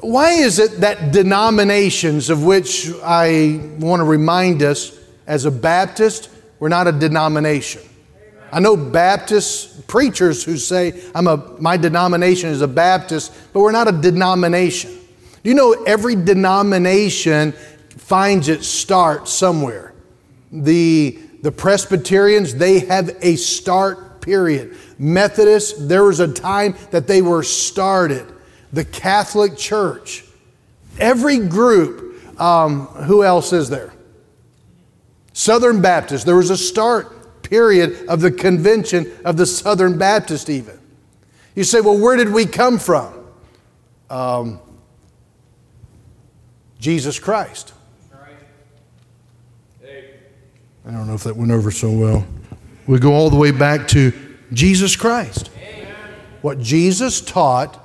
[0.00, 6.28] Why is it that denominations, of which I want to remind us as a Baptist,
[6.58, 7.82] we're not a denomination?
[8.50, 13.70] I know Baptist preachers who say, I'm a, my denomination is a Baptist, but we're
[13.70, 14.98] not a denomination.
[15.44, 17.52] You know every denomination
[17.90, 19.91] finds its start somewhere?
[20.52, 24.76] The, the Presbyterians, they have a start period.
[24.98, 28.26] Methodists, there was a time that they were started.
[28.72, 30.24] The Catholic Church,
[30.98, 33.92] every group, um, who else is there?
[35.32, 40.78] Southern Baptist, there was a start period of the convention of the Southern Baptist, even.
[41.54, 43.12] You say, well, where did we come from?
[44.08, 44.60] Um,
[46.78, 47.72] Jesus Christ.
[50.84, 52.26] I don't know if that went over so well.
[52.86, 54.12] We go all the way back to
[54.52, 55.50] Jesus Christ.
[55.56, 55.94] Amen.
[56.40, 57.78] What Jesus taught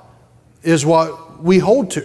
[0.62, 2.04] is what we hold to.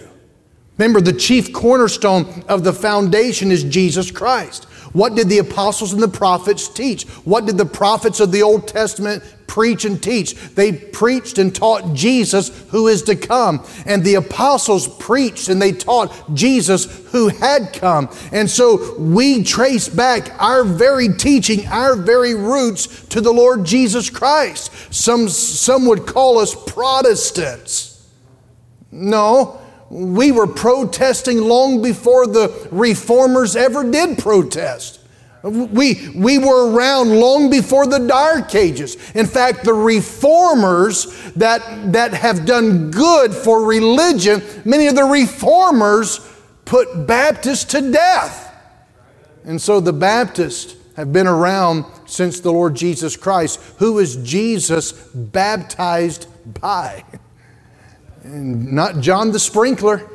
[0.78, 4.66] Remember, the chief cornerstone of the foundation is Jesus Christ.
[4.94, 7.08] What did the apostles and the prophets teach?
[7.26, 9.24] What did the prophets of the Old Testament
[9.54, 10.34] preach and teach?
[10.56, 13.64] They preached and taught Jesus who is to come.
[13.86, 18.10] And the apostles preached and they taught Jesus who had come.
[18.32, 24.10] And so we trace back our very teaching, our very roots to the Lord Jesus
[24.10, 24.72] Christ.
[24.92, 28.10] Some, some would call us Protestants.
[28.92, 29.62] No,
[29.92, 35.00] we were protesting long before the reformers ever did protest.
[35.44, 38.96] We, we were around long before the Dark Ages.
[39.12, 46.22] In fact, the reformers that, that have done good for religion, many of the reformers
[46.64, 48.56] put Baptists to death.
[49.44, 53.60] And so the Baptists have been around since the Lord Jesus Christ.
[53.80, 56.28] Who was Jesus baptized
[56.62, 57.04] by?
[58.24, 60.10] And not John the Sprinkler.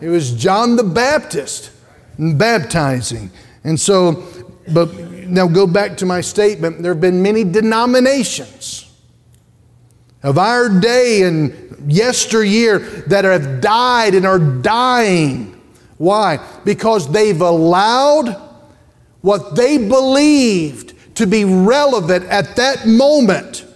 [0.00, 1.72] It was John the Baptist
[2.16, 3.32] baptizing.
[3.68, 4.24] And so,
[4.72, 4.94] but
[5.28, 6.82] now go back to my statement.
[6.82, 8.90] There have been many denominations
[10.22, 12.78] of our day and yesteryear
[13.08, 15.60] that have died and are dying.
[15.98, 16.38] Why?
[16.64, 18.30] Because they've allowed
[19.20, 23.66] what they believed to be relevant at that moment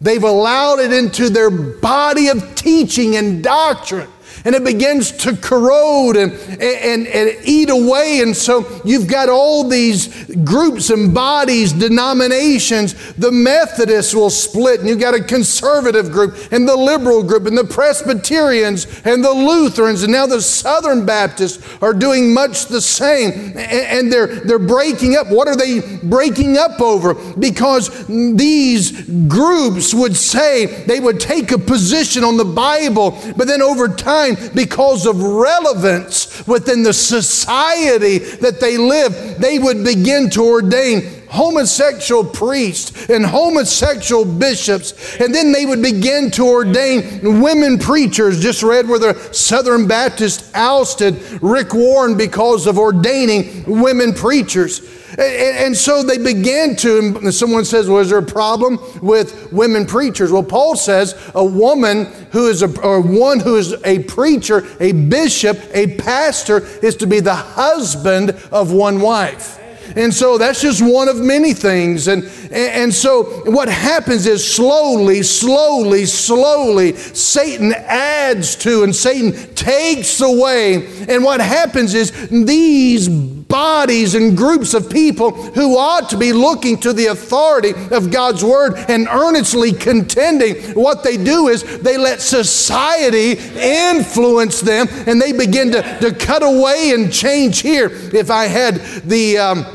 [0.00, 4.08] They've allowed it into their body of teaching and doctrine
[4.46, 6.32] and it begins to corrode and,
[6.62, 8.20] and, and eat away.
[8.22, 12.94] And so you've got all these groups and bodies, denominations.
[13.14, 17.58] The Methodists will split, and you've got a conservative group, and the liberal group, and
[17.58, 23.52] the Presbyterians, and the Lutherans, and now the Southern Baptists are doing much the same.
[23.56, 25.26] And they're, they're breaking up.
[25.28, 27.14] What are they breaking up over?
[27.14, 28.92] Because these
[29.26, 34.35] groups would say they would take a position on the Bible, but then over time,
[34.54, 42.24] because of relevance within the society that they live, they would begin to ordain homosexual
[42.24, 45.16] priests and homosexual bishops.
[45.20, 48.40] And then they would begin to ordain women preachers.
[48.40, 54.80] Just read where the Southern Baptist ousted Rick Warren because of ordaining women preachers.
[55.18, 60.32] And, so they began to, and someone says, is there a problem with women preachers?
[60.32, 64.92] Well, Paul says a woman who is a, or one who is a preacher, a
[64.92, 69.60] bishop, a pastor, is to be the husband of one wife.
[69.94, 72.08] And so that's just one of many things.
[72.08, 80.20] And, and so what happens is slowly, slowly, slowly, Satan adds to and Satan takes
[80.20, 80.86] away.
[81.08, 83.08] And what happens is these
[83.48, 88.44] bodies and groups of people who ought to be looking to the authority of God's
[88.44, 90.56] word and earnestly contending.
[90.74, 96.42] What they do is they let society influence them and they begin to, to cut
[96.42, 97.90] away and change here.
[97.92, 99.66] If I had the um,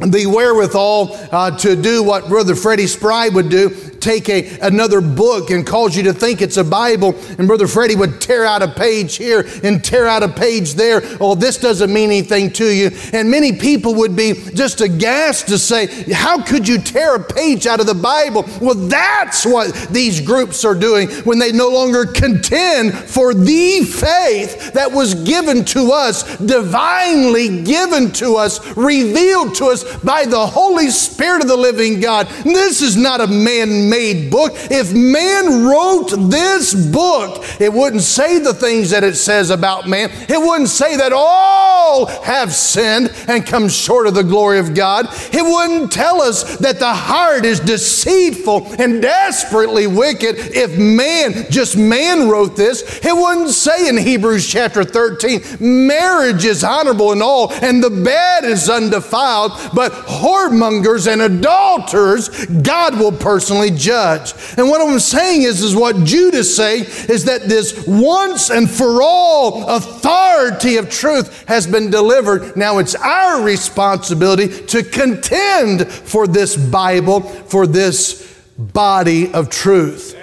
[0.00, 3.68] the wherewithal uh, to do what Brother Freddie Spry would do
[4.02, 7.96] take a, another book and cause you to think it's a Bible, and Brother Freddie
[7.96, 11.02] would tear out a page here and tear out a page there.
[11.20, 12.90] Oh, this doesn't mean anything to you.
[13.12, 17.66] And many people would be just aghast to say, How could you tear a page
[17.66, 18.44] out of the Bible?
[18.60, 24.72] Well, that's what these groups are doing when they no longer contend for the faith
[24.72, 30.90] that was given to us, divinely given to us, revealed to us by the Holy
[30.90, 32.26] Spirit of the living God.
[32.44, 34.52] This is not a man made book.
[34.70, 40.10] If man wrote this book, it wouldn't say the things that it says about man.
[40.28, 45.08] It wouldn't say that all have sinned and come short of the glory of God.
[45.32, 51.76] It wouldn't tell us that the heart is deceitful and desperately wicked if man, just
[51.76, 53.04] man wrote this.
[53.04, 58.44] It wouldn't say in Hebrews chapter 13, marriage is honorable and all, and the bed
[58.44, 64.32] is undefiled, but whoremongers and adulterers, God will personally judge.
[64.56, 68.70] And what I'm saying is, is what Jude is saying is that this once and
[68.70, 72.56] for all authority of truth has been delivered.
[72.56, 80.16] Now it's our responsibility to contend for this Bible, for this body of truth.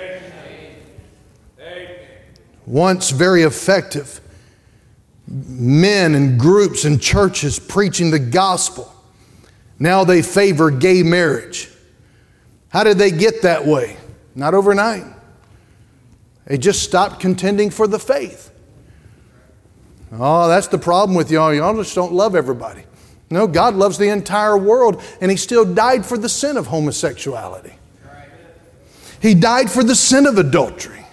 [2.66, 4.22] Once very effective
[5.28, 8.91] men and groups and churches preaching the gospel.
[9.78, 11.70] Now they favor gay marriage.
[12.70, 13.97] How did they get that way?
[14.36, 15.05] Not overnight.
[16.45, 18.51] They just stopped contending for the faith.
[20.11, 21.53] Oh, that's the problem with y'all.
[21.53, 22.84] Y'all just don't love everybody.
[23.30, 27.74] No, God loves the entire world, and He still died for the sin of homosexuality.
[29.22, 31.05] He died for the sin of adultery.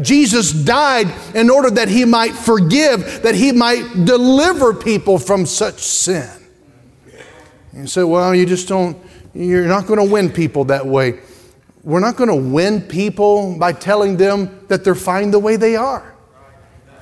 [0.00, 5.80] Jesus died in order that He might forgive, that He might deliver people from such
[5.80, 6.30] sin.
[7.72, 8.96] And so, well, you just don't,
[9.34, 11.20] you're not going to win people that way.
[11.84, 15.74] We're not going to win people by telling them that they're fine the way they
[15.74, 16.14] are.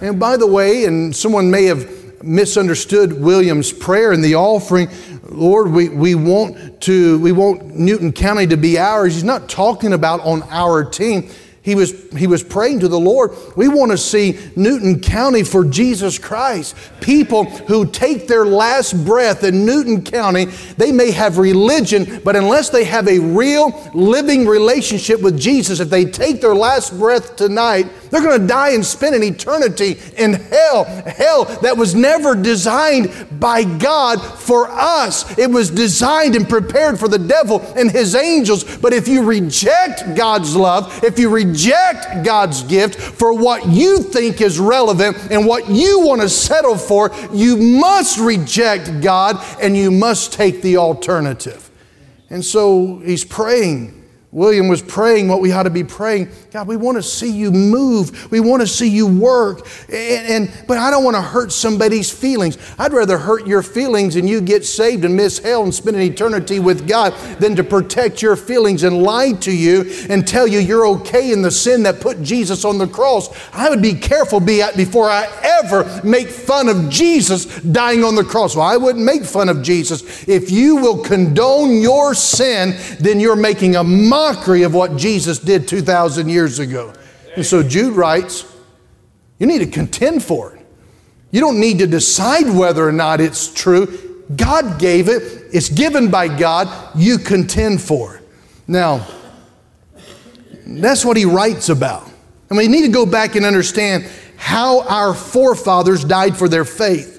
[0.01, 4.89] And by the way, and someone may have misunderstood William's prayer in the offering,
[5.25, 9.15] Lord, we, we want to we want Newton County to be ours.
[9.15, 11.31] He's not talking about on our team.
[11.63, 13.33] He was, he was praying to the Lord.
[13.55, 16.75] We want to see Newton County for Jesus Christ.
[17.03, 20.47] People who take their last breath in Newton County,
[20.79, 25.91] they may have religion, but unless they have a real living relationship with Jesus, if
[25.91, 30.33] they take their last breath tonight, they're going to die and spend an eternity in
[30.33, 30.85] hell.
[30.85, 35.39] Hell that was never designed by God for us.
[35.39, 38.79] It was designed and prepared for the devil and his angels.
[38.79, 41.50] But if you reject God's love, if you reject
[42.25, 47.11] God's gift for what you think is relevant and what you want to settle for,
[47.33, 51.71] you must reject God and you must take the alternative.
[52.29, 54.00] And so he's praying
[54.33, 56.29] William was praying what we ought to be praying.
[56.53, 58.31] God, we want to see you move.
[58.31, 59.67] We want to see you work.
[59.89, 62.57] And, and, but I don't want to hurt somebody's feelings.
[62.79, 66.03] I'd rather hurt your feelings and you get saved and miss hell and spend an
[66.03, 70.61] eternity with God than to protect your feelings and lie to you and tell you
[70.61, 73.37] you're okay in the sin that put Jesus on the cross.
[73.53, 75.27] I would be careful before I
[75.65, 78.55] ever make fun of Jesus dying on the cross.
[78.55, 80.29] Well, I wouldn't make fun of Jesus.
[80.29, 84.20] If you will condone your sin, then you're making a mockery
[84.63, 86.93] of what Jesus did 2,000 years ago.
[87.37, 88.45] And so Jude writes,
[89.39, 90.67] you need to contend for it.
[91.31, 94.25] You don't need to decide whether or not it's true.
[94.37, 98.23] God gave it, it's given by God, you contend for it.
[98.69, 99.07] Now,
[100.67, 102.09] that's what he writes about.
[102.49, 107.17] And we need to go back and understand how our forefathers died for their faith.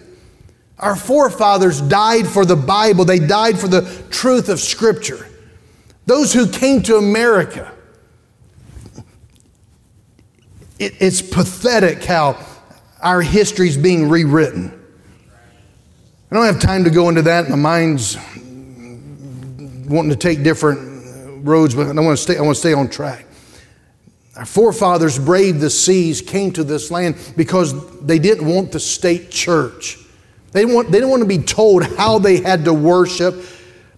[0.80, 5.28] Our forefathers died for the Bible, they died for the truth of Scripture.
[6.06, 7.72] Those who came to America,
[10.80, 12.44] it, it's pathetic how
[13.02, 14.78] our history is being rewritten.
[16.32, 17.50] I don't have time to go into that.
[17.50, 18.18] My mind's
[19.88, 22.90] wanting to take different roads, but I want to stay, I want to stay on
[22.90, 23.26] track.
[24.38, 29.30] Our forefathers braved the seas, came to this land because they didn't want the state
[29.30, 29.98] church.
[30.52, 33.36] They didn't, want, they didn't want to be told how they had to worship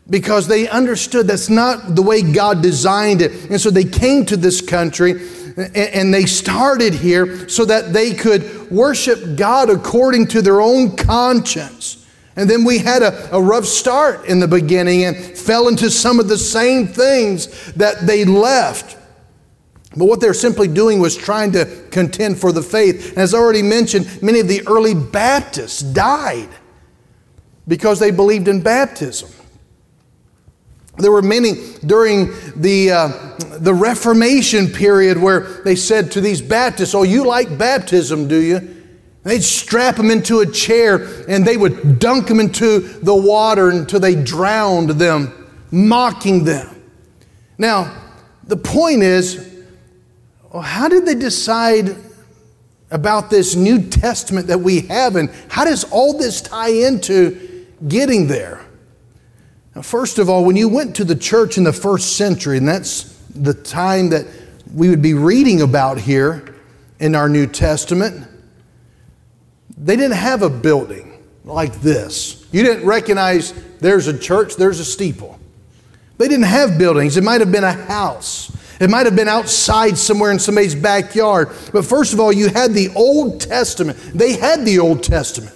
[0.09, 3.49] because they understood that's not the way God designed it.
[3.49, 5.13] And so they came to this country
[5.75, 12.05] and they started here so that they could worship God according to their own conscience.
[12.35, 16.19] And then we had a, a rough start in the beginning and fell into some
[16.19, 18.97] of the same things that they left.
[19.95, 23.09] But what they're simply doing was trying to contend for the faith.
[23.09, 26.49] And as I already mentioned, many of the early Baptists died
[27.67, 29.29] because they believed in baptism.
[30.97, 31.53] There were many
[31.85, 33.07] during the, uh,
[33.57, 38.83] the Reformation period where they said to these Baptists, Oh, you like baptism, do you?
[39.23, 43.99] They'd strap them into a chair and they would dunk them into the water until
[43.99, 46.69] they drowned them, mocking them.
[47.57, 47.95] Now,
[48.43, 49.49] the point is,
[50.51, 51.95] well, how did they decide
[52.91, 58.27] about this New Testament that we have, and how does all this tie into getting
[58.27, 58.63] there?
[59.75, 62.67] Now, first of all, when you went to the church in the first century, and
[62.67, 63.03] that's
[63.35, 64.25] the time that
[64.73, 66.55] we would be reading about here
[66.99, 68.27] in our New Testament,
[69.75, 72.47] they didn't have a building like this.
[72.51, 75.39] You didn't recognize there's a church, there's a steeple.
[76.17, 77.17] They didn't have buildings.
[77.17, 78.55] It might have been a house.
[78.79, 81.49] It might have been outside somewhere in somebody's backyard.
[81.71, 83.97] But first of all, you had the Old Testament.
[84.13, 85.55] They had the Old Testament.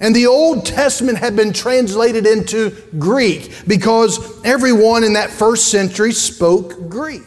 [0.00, 6.12] And the Old Testament had been translated into Greek because everyone in that first century
[6.12, 7.22] spoke Greek.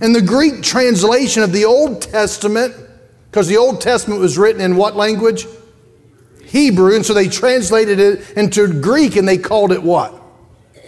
[0.00, 2.74] And the Greek translation of the Old Testament,
[3.30, 5.46] because the Old Testament was written in what language?
[6.44, 6.94] Hebrew.
[6.94, 10.14] And so they translated it into Greek and they called it what?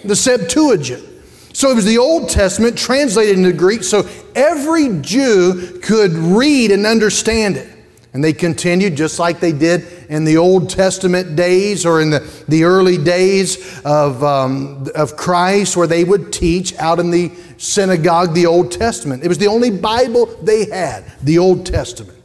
[0.04, 1.04] The Septuagint.
[1.52, 6.86] So it was the Old Testament translated into Greek so every Jew could read and
[6.86, 7.68] understand it.
[8.12, 12.18] And they continued just like they did in the Old Testament days or in the,
[12.48, 18.34] the early days of, um, of Christ, where they would teach out in the synagogue
[18.34, 19.22] the Old Testament.
[19.22, 22.18] It was the only Bible they had, the Old Testament.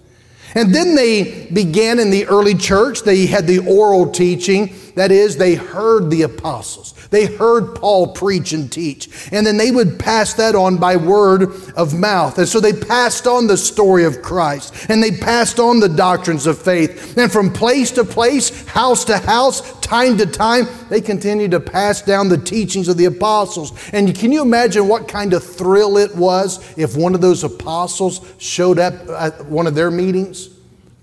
[0.56, 4.74] And then they began in the early church, they had the oral teaching.
[4.96, 6.94] That is, they heard the apostles.
[7.10, 9.10] They heard Paul preach and teach.
[9.32, 12.38] And then they would pass that on by word of mouth.
[12.38, 16.48] And so they passed on the story of Christ and they passed on the doctrines
[16.48, 17.18] of faith.
[17.18, 22.02] And from place to place, house to house, time to time, they continued to pass
[22.02, 23.74] down the teachings of the apostles.
[23.92, 28.26] And can you imagine what kind of thrill it was if one of those apostles
[28.38, 30.50] showed up at one of their meetings?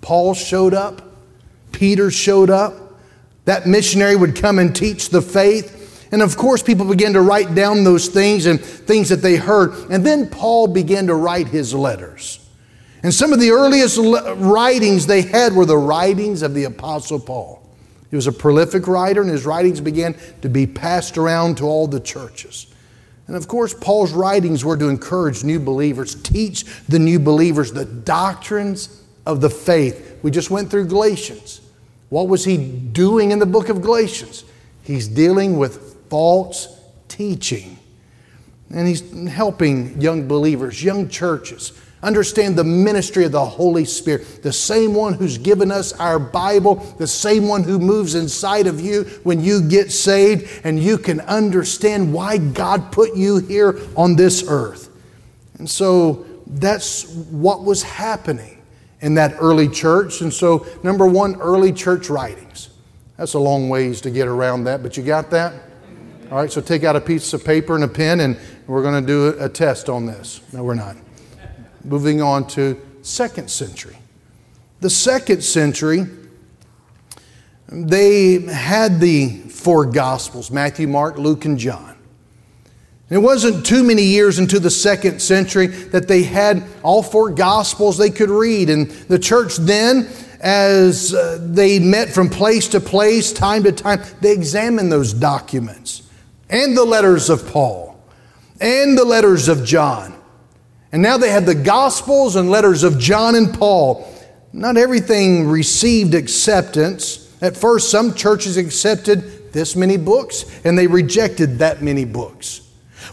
[0.01, 1.03] Paul showed up,
[1.73, 2.82] Peter showed up.
[3.45, 6.09] That missionary would come and teach the faith.
[6.13, 9.91] And of course, people began to write down those things and things that they heard.
[9.91, 12.39] And then Paul began to write his letters.
[13.03, 17.61] And some of the earliest writings they had were the writings of the Apostle Paul.
[18.11, 21.87] He was a prolific writer, and his writings began to be passed around to all
[21.87, 22.67] the churches.
[23.27, 27.87] And of course, Paul's writings were to encourage new believers, teach the new believers the
[27.87, 30.19] doctrines of the faith.
[30.23, 31.62] We just went through Galatians.
[32.13, 34.45] What was he doing in the book of Galatians?
[34.83, 37.79] He's dealing with false teaching.
[38.69, 39.01] And he's
[39.31, 45.15] helping young believers, young churches, understand the ministry of the Holy Spirit, the same one
[45.15, 49.67] who's given us our Bible, the same one who moves inside of you when you
[49.67, 54.91] get saved, and you can understand why God put you here on this earth.
[55.57, 58.52] And so that's what was happening
[59.03, 60.23] in that early church.
[60.23, 62.71] And so, number one, early church writings.
[63.19, 65.53] That's a long ways to get around that, but you got that?
[66.31, 69.05] All right, so take out a piece of paper and a pen, and we're going
[69.05, 70.41] to do a test on this.
[70.53, 70.97] No, we're not.
[71.85, 73.99] Moving on to second century.
[74.81, 76.07] The second century,
[77.69, 81.92] they had the four Gospels Matthew, Mark, Luke, and John.
[83.13, 87.99] It wasn't too many years into the second century that they had all four Gospels
[87.99, 88.71] they could read.
[88.71, 90.09] And the church then,
[90.41, 96.09] as uh, they met from place to place, time to time, they examined those documents
[96.49, 98.03] and the letters of Paul
[98.63, 100.15] and the letters of John.
[100.91, 104.11] And now they had the Gospels and letters of John and Paul.
[104.55, 111.59] Not everything received acceptance At first, some churches accepted this many books and they rejected
[111.59, 112.63] that many books.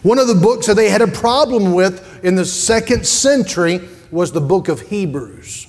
[0.02, 3.80] One of the books that they had a problem with in the second century
[4.10, 5.66] was the book of Hebrews.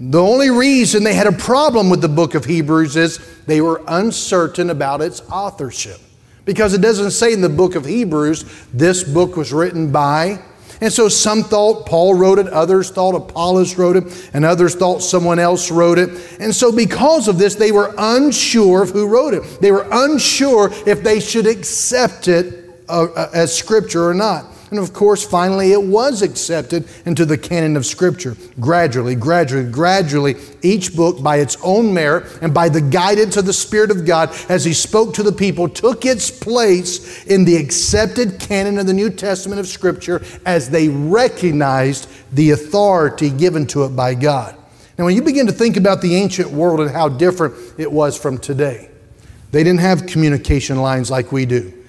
[0.00, 3.82] The only reason they had a problem with the book of Hebrews is they were
[3.86, 5.98] uncertain about its authorship.
[6.46, 10.40] Because it doesn't say in the book of Hebrews, this book was written by.
[10.80, 15.00] And so some thought Paul wrote it, others thought Apollos wrote it, and others thought
[15.00, 16.08] someone else wrote it.
[16.40, 19.60] And so because of this, they were unsure of who wrote it.
[19.60, 22.59] They were unsure if they should accept it
[22.90, 24.46] uh, uh as scripture or not.
[24.70, 28.36] And of course, finally, it was accepted into the canon of Scripture.
[28.60, 33.52] Gradually, gradually, gradually, each book, by its own merit and by the guidance of the
[33.52, 38.38] Spirit of God, as He spoke to the people, took its place in the accepted
[38.38, 43.96] canon of the New Testament of Scripture as they recognized the authority given to it
[43.96, 44.56] by God.
[44.96, 48.16] Now, when you begin to think about the ancient world and how different it was
[48.16, 48.88] from today,
[49.50, 51.79] they didn't have communication lines like we do.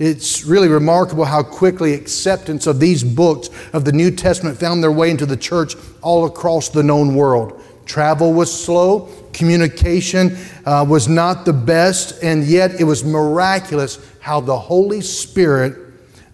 [0.00, 4.90] It's really remarkable how quickly acceptance of these books of the New Testament found their
[4.90, 7.62] way into the church all across the known world.
[7.84, 14.40] Travel was slow, communication uh, was not the best, and yet it was miraculous how
[14.40, 15.76] the Holy Spirit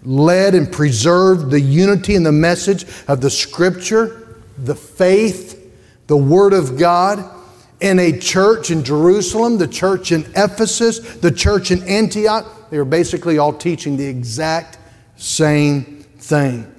[0.04, 5.72] led and preserved the unity and the message of the Scripture, the faith,
[6.06, 7.32] the Word of God
[7.80, 12.46] in a church in Jerusalem, the church in Ephesus, the church in Antioch.
[12.70, 14.78] They were basically all teaching the exact
[15.16, 16.72] same thing.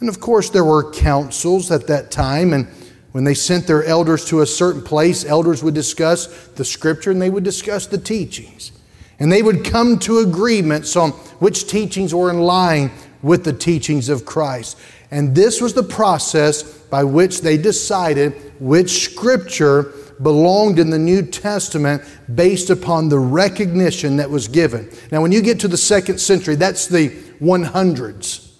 [0.00, 2.66] And of course, there were councils at that time, and
[3.12, 6.26] when they sent their elders to a certain place, elders would discuss
[6.56, 8.72] the scripture and they would discuss the teachings.
[9.20, 12.90] And they would come to agreements on which teachings were in line
[13.22, 14.76] with the teachings of Christ.
[15.12, 19.92] And this was the process by which they decided which scripture
[20.22, 22.02] belonged in the New Testament
[22.34, 24.90] based upon the recognition that was given.
[25.10, 27.10] Now, when you get to the second century, that's the
[27.40, 28.52] 100s.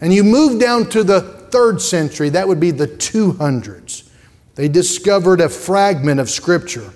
[0.00, 4.08] And you move down to the third century, that would be the 200s.
[4.54, 6.92] They discovered a fragment of Scripture.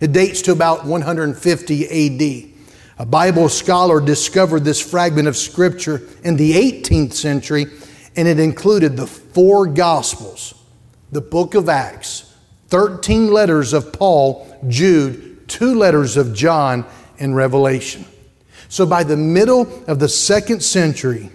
[0.00, 2.54] It dates to about 150 AD.
[3.00, 7.66] A Bible scholar discovered this fragment of Scripture in the 18th century,
[8.16, 10.54] and it included the four Gospels,
[11.12, 12.27] the book of Acts,
[12.68, 16.84] 13 letters of Paul, Jude, two letters of John,
[17.18, 18.04] and Revelation.
[18.68, 21.30] So by the middle of the second century,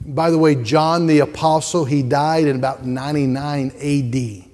[0.00, 4.44] by the way, John the Apostle, he died in about 99 AD.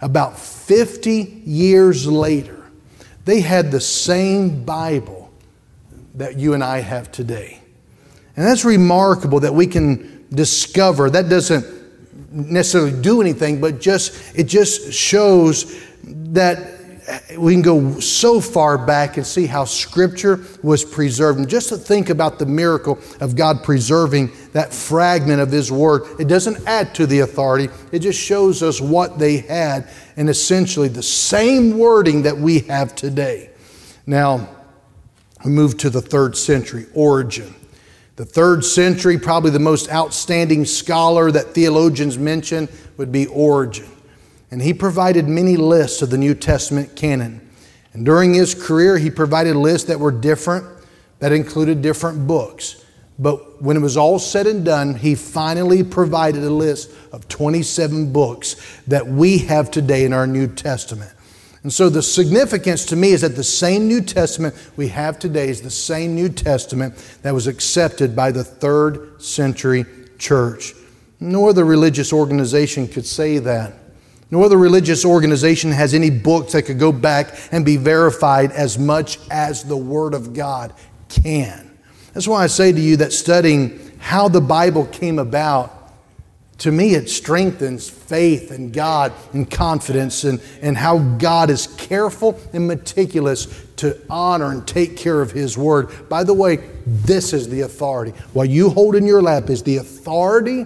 [0.00, 2.62] About 50 years later,
[3.24, 5.32] they had the same Bible
[6.14, 7.60] that you and I have today.
[8.36, 11.10] And that's remarkable that we can discover.
[11.10, 11.64] That doesn't
[12.32, 16.80] necessarily do anything, but just it just shows that
[17.36, 21.38] we can go so far back and see how Scripture was preserved.
[21.38, 26.02] And just to think about the miracle of God preserving that fragment of His Word,
[26.20, 30.88] it doesn't add to the authority, it just shows us what they had and essentially
[30.88, 33.50] the same wording that we have today.
[34.06, 34.48] Now,
[35.44, 37.54] we move to the third century, Origen.
[38.22, 43.90] The third century, probably the most outstanding scholar that theologians mention would be Origen.
[44.52, 47.40] And he provided many lists of the New Testament canon.
[47.92, 50.64] And during his career, he provided lists that were different,
[51.18, 52.84] that included different books.
[53.18, 58.12] But when it was all said and done, he finally provided a list of 27
[58.12, 58.54] books
[58.86, 61.10] that we have today in our New Testament.
[61.62, 65.48] And so the significance to me is that the same New Testament we have today
[65.48, 69.84] is the same New Testament that was accepted by the third century
[70.18, 70.74] church.
[71.20, 73.74] No other religious organization could say that.
[74.32, 78.78] No other religious organization has any books that could go back and be verified as
[78.78, 80.72] much as the Word of God
[81.08, 81.70] can.
[82.12, 85.81] That's why I say to you that studying how the Bible came about
[86.62, 92.40] to me, it strengthens faith in God and confidence and, and how God is careful
[92.52, 96.08] and meticulous to honor and take care of His Word.
[96.08, 98.12] By the way, this is the authority.
[98.32, 100.64] What you hold in your lap is the authority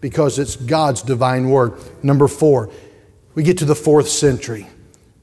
[0.00, 1.80] because it's God's divine Word.
[2.04, 2.70] Number four,
[3.34, 4.68] we get to the fourth century.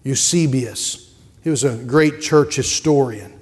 [0.03, 1.15] Eusebius.
[1.41, 3.40] He was a great church historian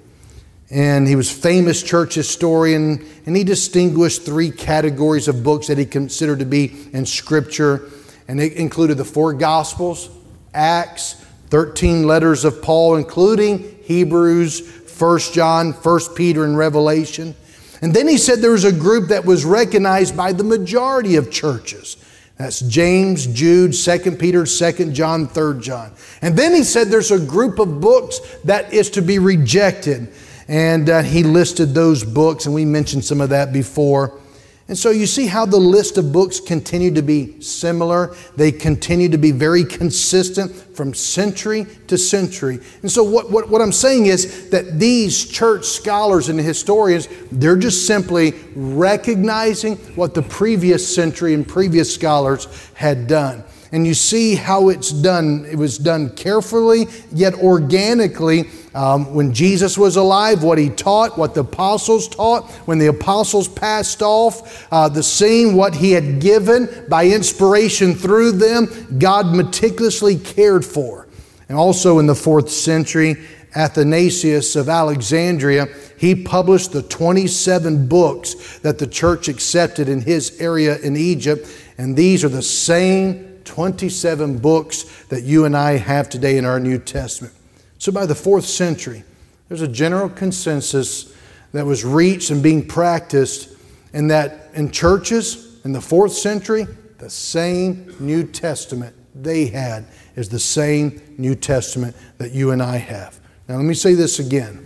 [0.70, 5.84] and he was famous church historian and he distinguished three categories of books that he
[5.84, 7.88] considered to be in scripture
[8.28, 10.10] and it included the four gospels
[10.54, 11.14] acts
[11.48, 17.34] 13 letters of paul including hebrews 1 john 1 peter and revelation
[17.82, 21.30] and then he said there was a group that was recognized by the majority of
[21.30, 21.96] churches
[22.36, 25.92] That's James, Jude, 2 Peter, 2 John, 3 John.
[26.22, 30.08] And then he said there's a group of books that is to be rejected.
[30.50, 34.18] And uh, he listed those books, and we mentioned some of that before.
[34.66, 38.16] And so you see how the list of books continue to be similar.
[38.34, 42.58] They continue to be very consistent from century to century.
[42.82, 47.56] And so what, what, what I'm saying is that these church scholars and historians, they're
[47.56, 54.34] just simply recognizing what the previous century and previous scholars had done and you see
[54.34, 55.46] how it's done.
[55.48, 58.50] It was done carefully, yet organically.
[58.74, 63.48] Um, when Jesus was alive, what he taught, what the apostles taught, when the apostles
[63.48, 68.68] passed off uh, the scene, what he had given by inspiration through them,
[68.98, 71.08] God meticulously cared for.
[71.48, 73.16] And also in the fourth century,
[73.56, 75.66] Athanasius of Alexandria,
[75.96, 81.96] he published the 27 books that the church accepted in his area in Egypt, and
[81.96, 86.78] these are the same 27 books that you and I have today in our New
[86.78, 87.34] Testament.
[87.78, 89.02] So by the fourth century,
[89.48, 91.12] there's a general consensus
[91.50, 93.48] that was reached and being practiced,
[93.92, 96.64] and that in churches in the fourth century,
[96.98, 99.84] the same New Testament they had
[100.14, 103.18] is the same New Testament that you and I have.
[103.48, 104.64] Now, let me say this again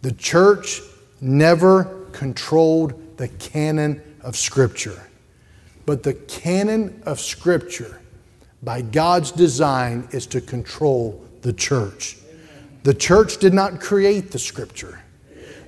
[0.00, 0.80] the church
[1.20, 5.10] never controlled the canon of Scripture,
[5.84, 8.00] but the canon of Scripture
[8.64, 12.16] by God's design is to control the church.
[12.82, 15.02] The church did not create the scripture,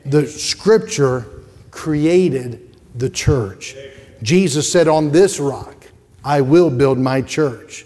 [0.05, 1.27] the scripture
[1.71, 3.77] created the church.
[4.23, 5.87] Jesus said, On this rock
[6.25, 7.85] I will build my church.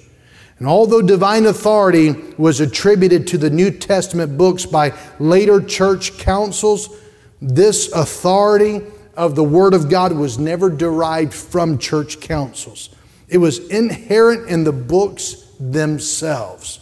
[0.59, 6.95] And although divine authority was attributed to the New Testament books by later church councils,
[7.41, 8.83] this authority
[9.17, 12.91] of the Word of God was never derived from church councils.
[13.31, 16.81] It was inherent in the books themselves.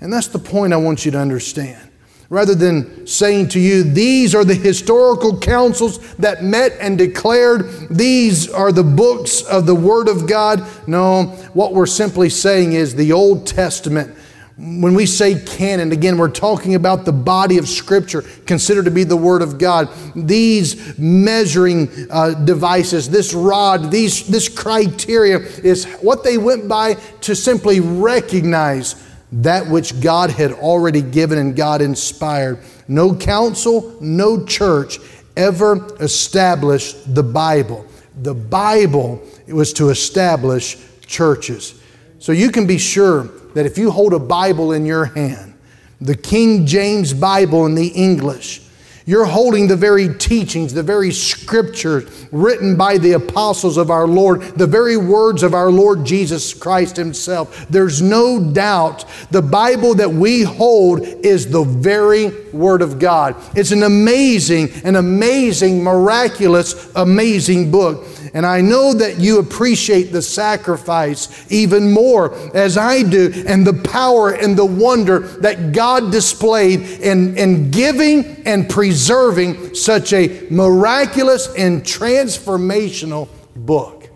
[0.00, 1.90] And that's the point I want you to understand.
[2.28, 8.50] Rather than saying to you, these are the historical councils that met and declared, these
[8.50, 10.66] are the books of the Word of God.
[10.86, 14.16] No, what we're simply saying is the Old Testament
[14.56, 19.04] when we say canon, again, we're talking about the body of Scripture considered to be
[19.04, 19.88] the Word of God.
[20.14, 27.34] These measuring uh, devices, this rod, these, this criteria is what they went by to
[27.34, 28.94] simply recognize
[29.32, 32.58] that which God had already given and God inspired.
[32.86, 34.98] No council, no church
[35.36, 37.86] ever established the Bible.
[38.22, 40.76] The Bible was to establish
[41.06, 41.81] churches.
[42.22, 45.54] So you can be sure that if you hold a Bible in your hand,
[46.00, 48.61] the King James Bible in the English,
[49.04, 54.42] you're holding the very teachings, the very scriptures written by the apostles of our Lord,
[54.56, 57.66] the very words of our Lord Jesus Christ Himself.
[57.68, 63.34] There's no doubt the Bible that we hold is the very Word of God.
[63.56, 68.06] It's an amazing, an amazing, miraculous, amazing book.
[68.34, 73.74] And I know that you appreciate the sacrifice even more as I do, and the
[73.74, 81.48] power and the wonder that God displayed in, in giving and preserving such a miraculous
[81.54, 83.26] and transformational
[83.56, 84.10] book.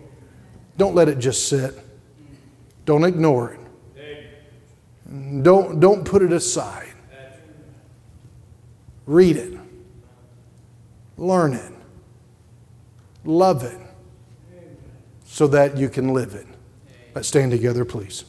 [0.77, 1.73] Don't let it just sit,
[2.85, 3.59] don't ignore it.
[5.41, 6.93] Don't, don't put it aside.
[9.07, 9.57] Read it.
[11.17, 11.71] Learn it.
[13.25, 13.79] Love it
[15.25, 16.45] so that you can live it.
[17.15, 18.25] Let's stand together, please.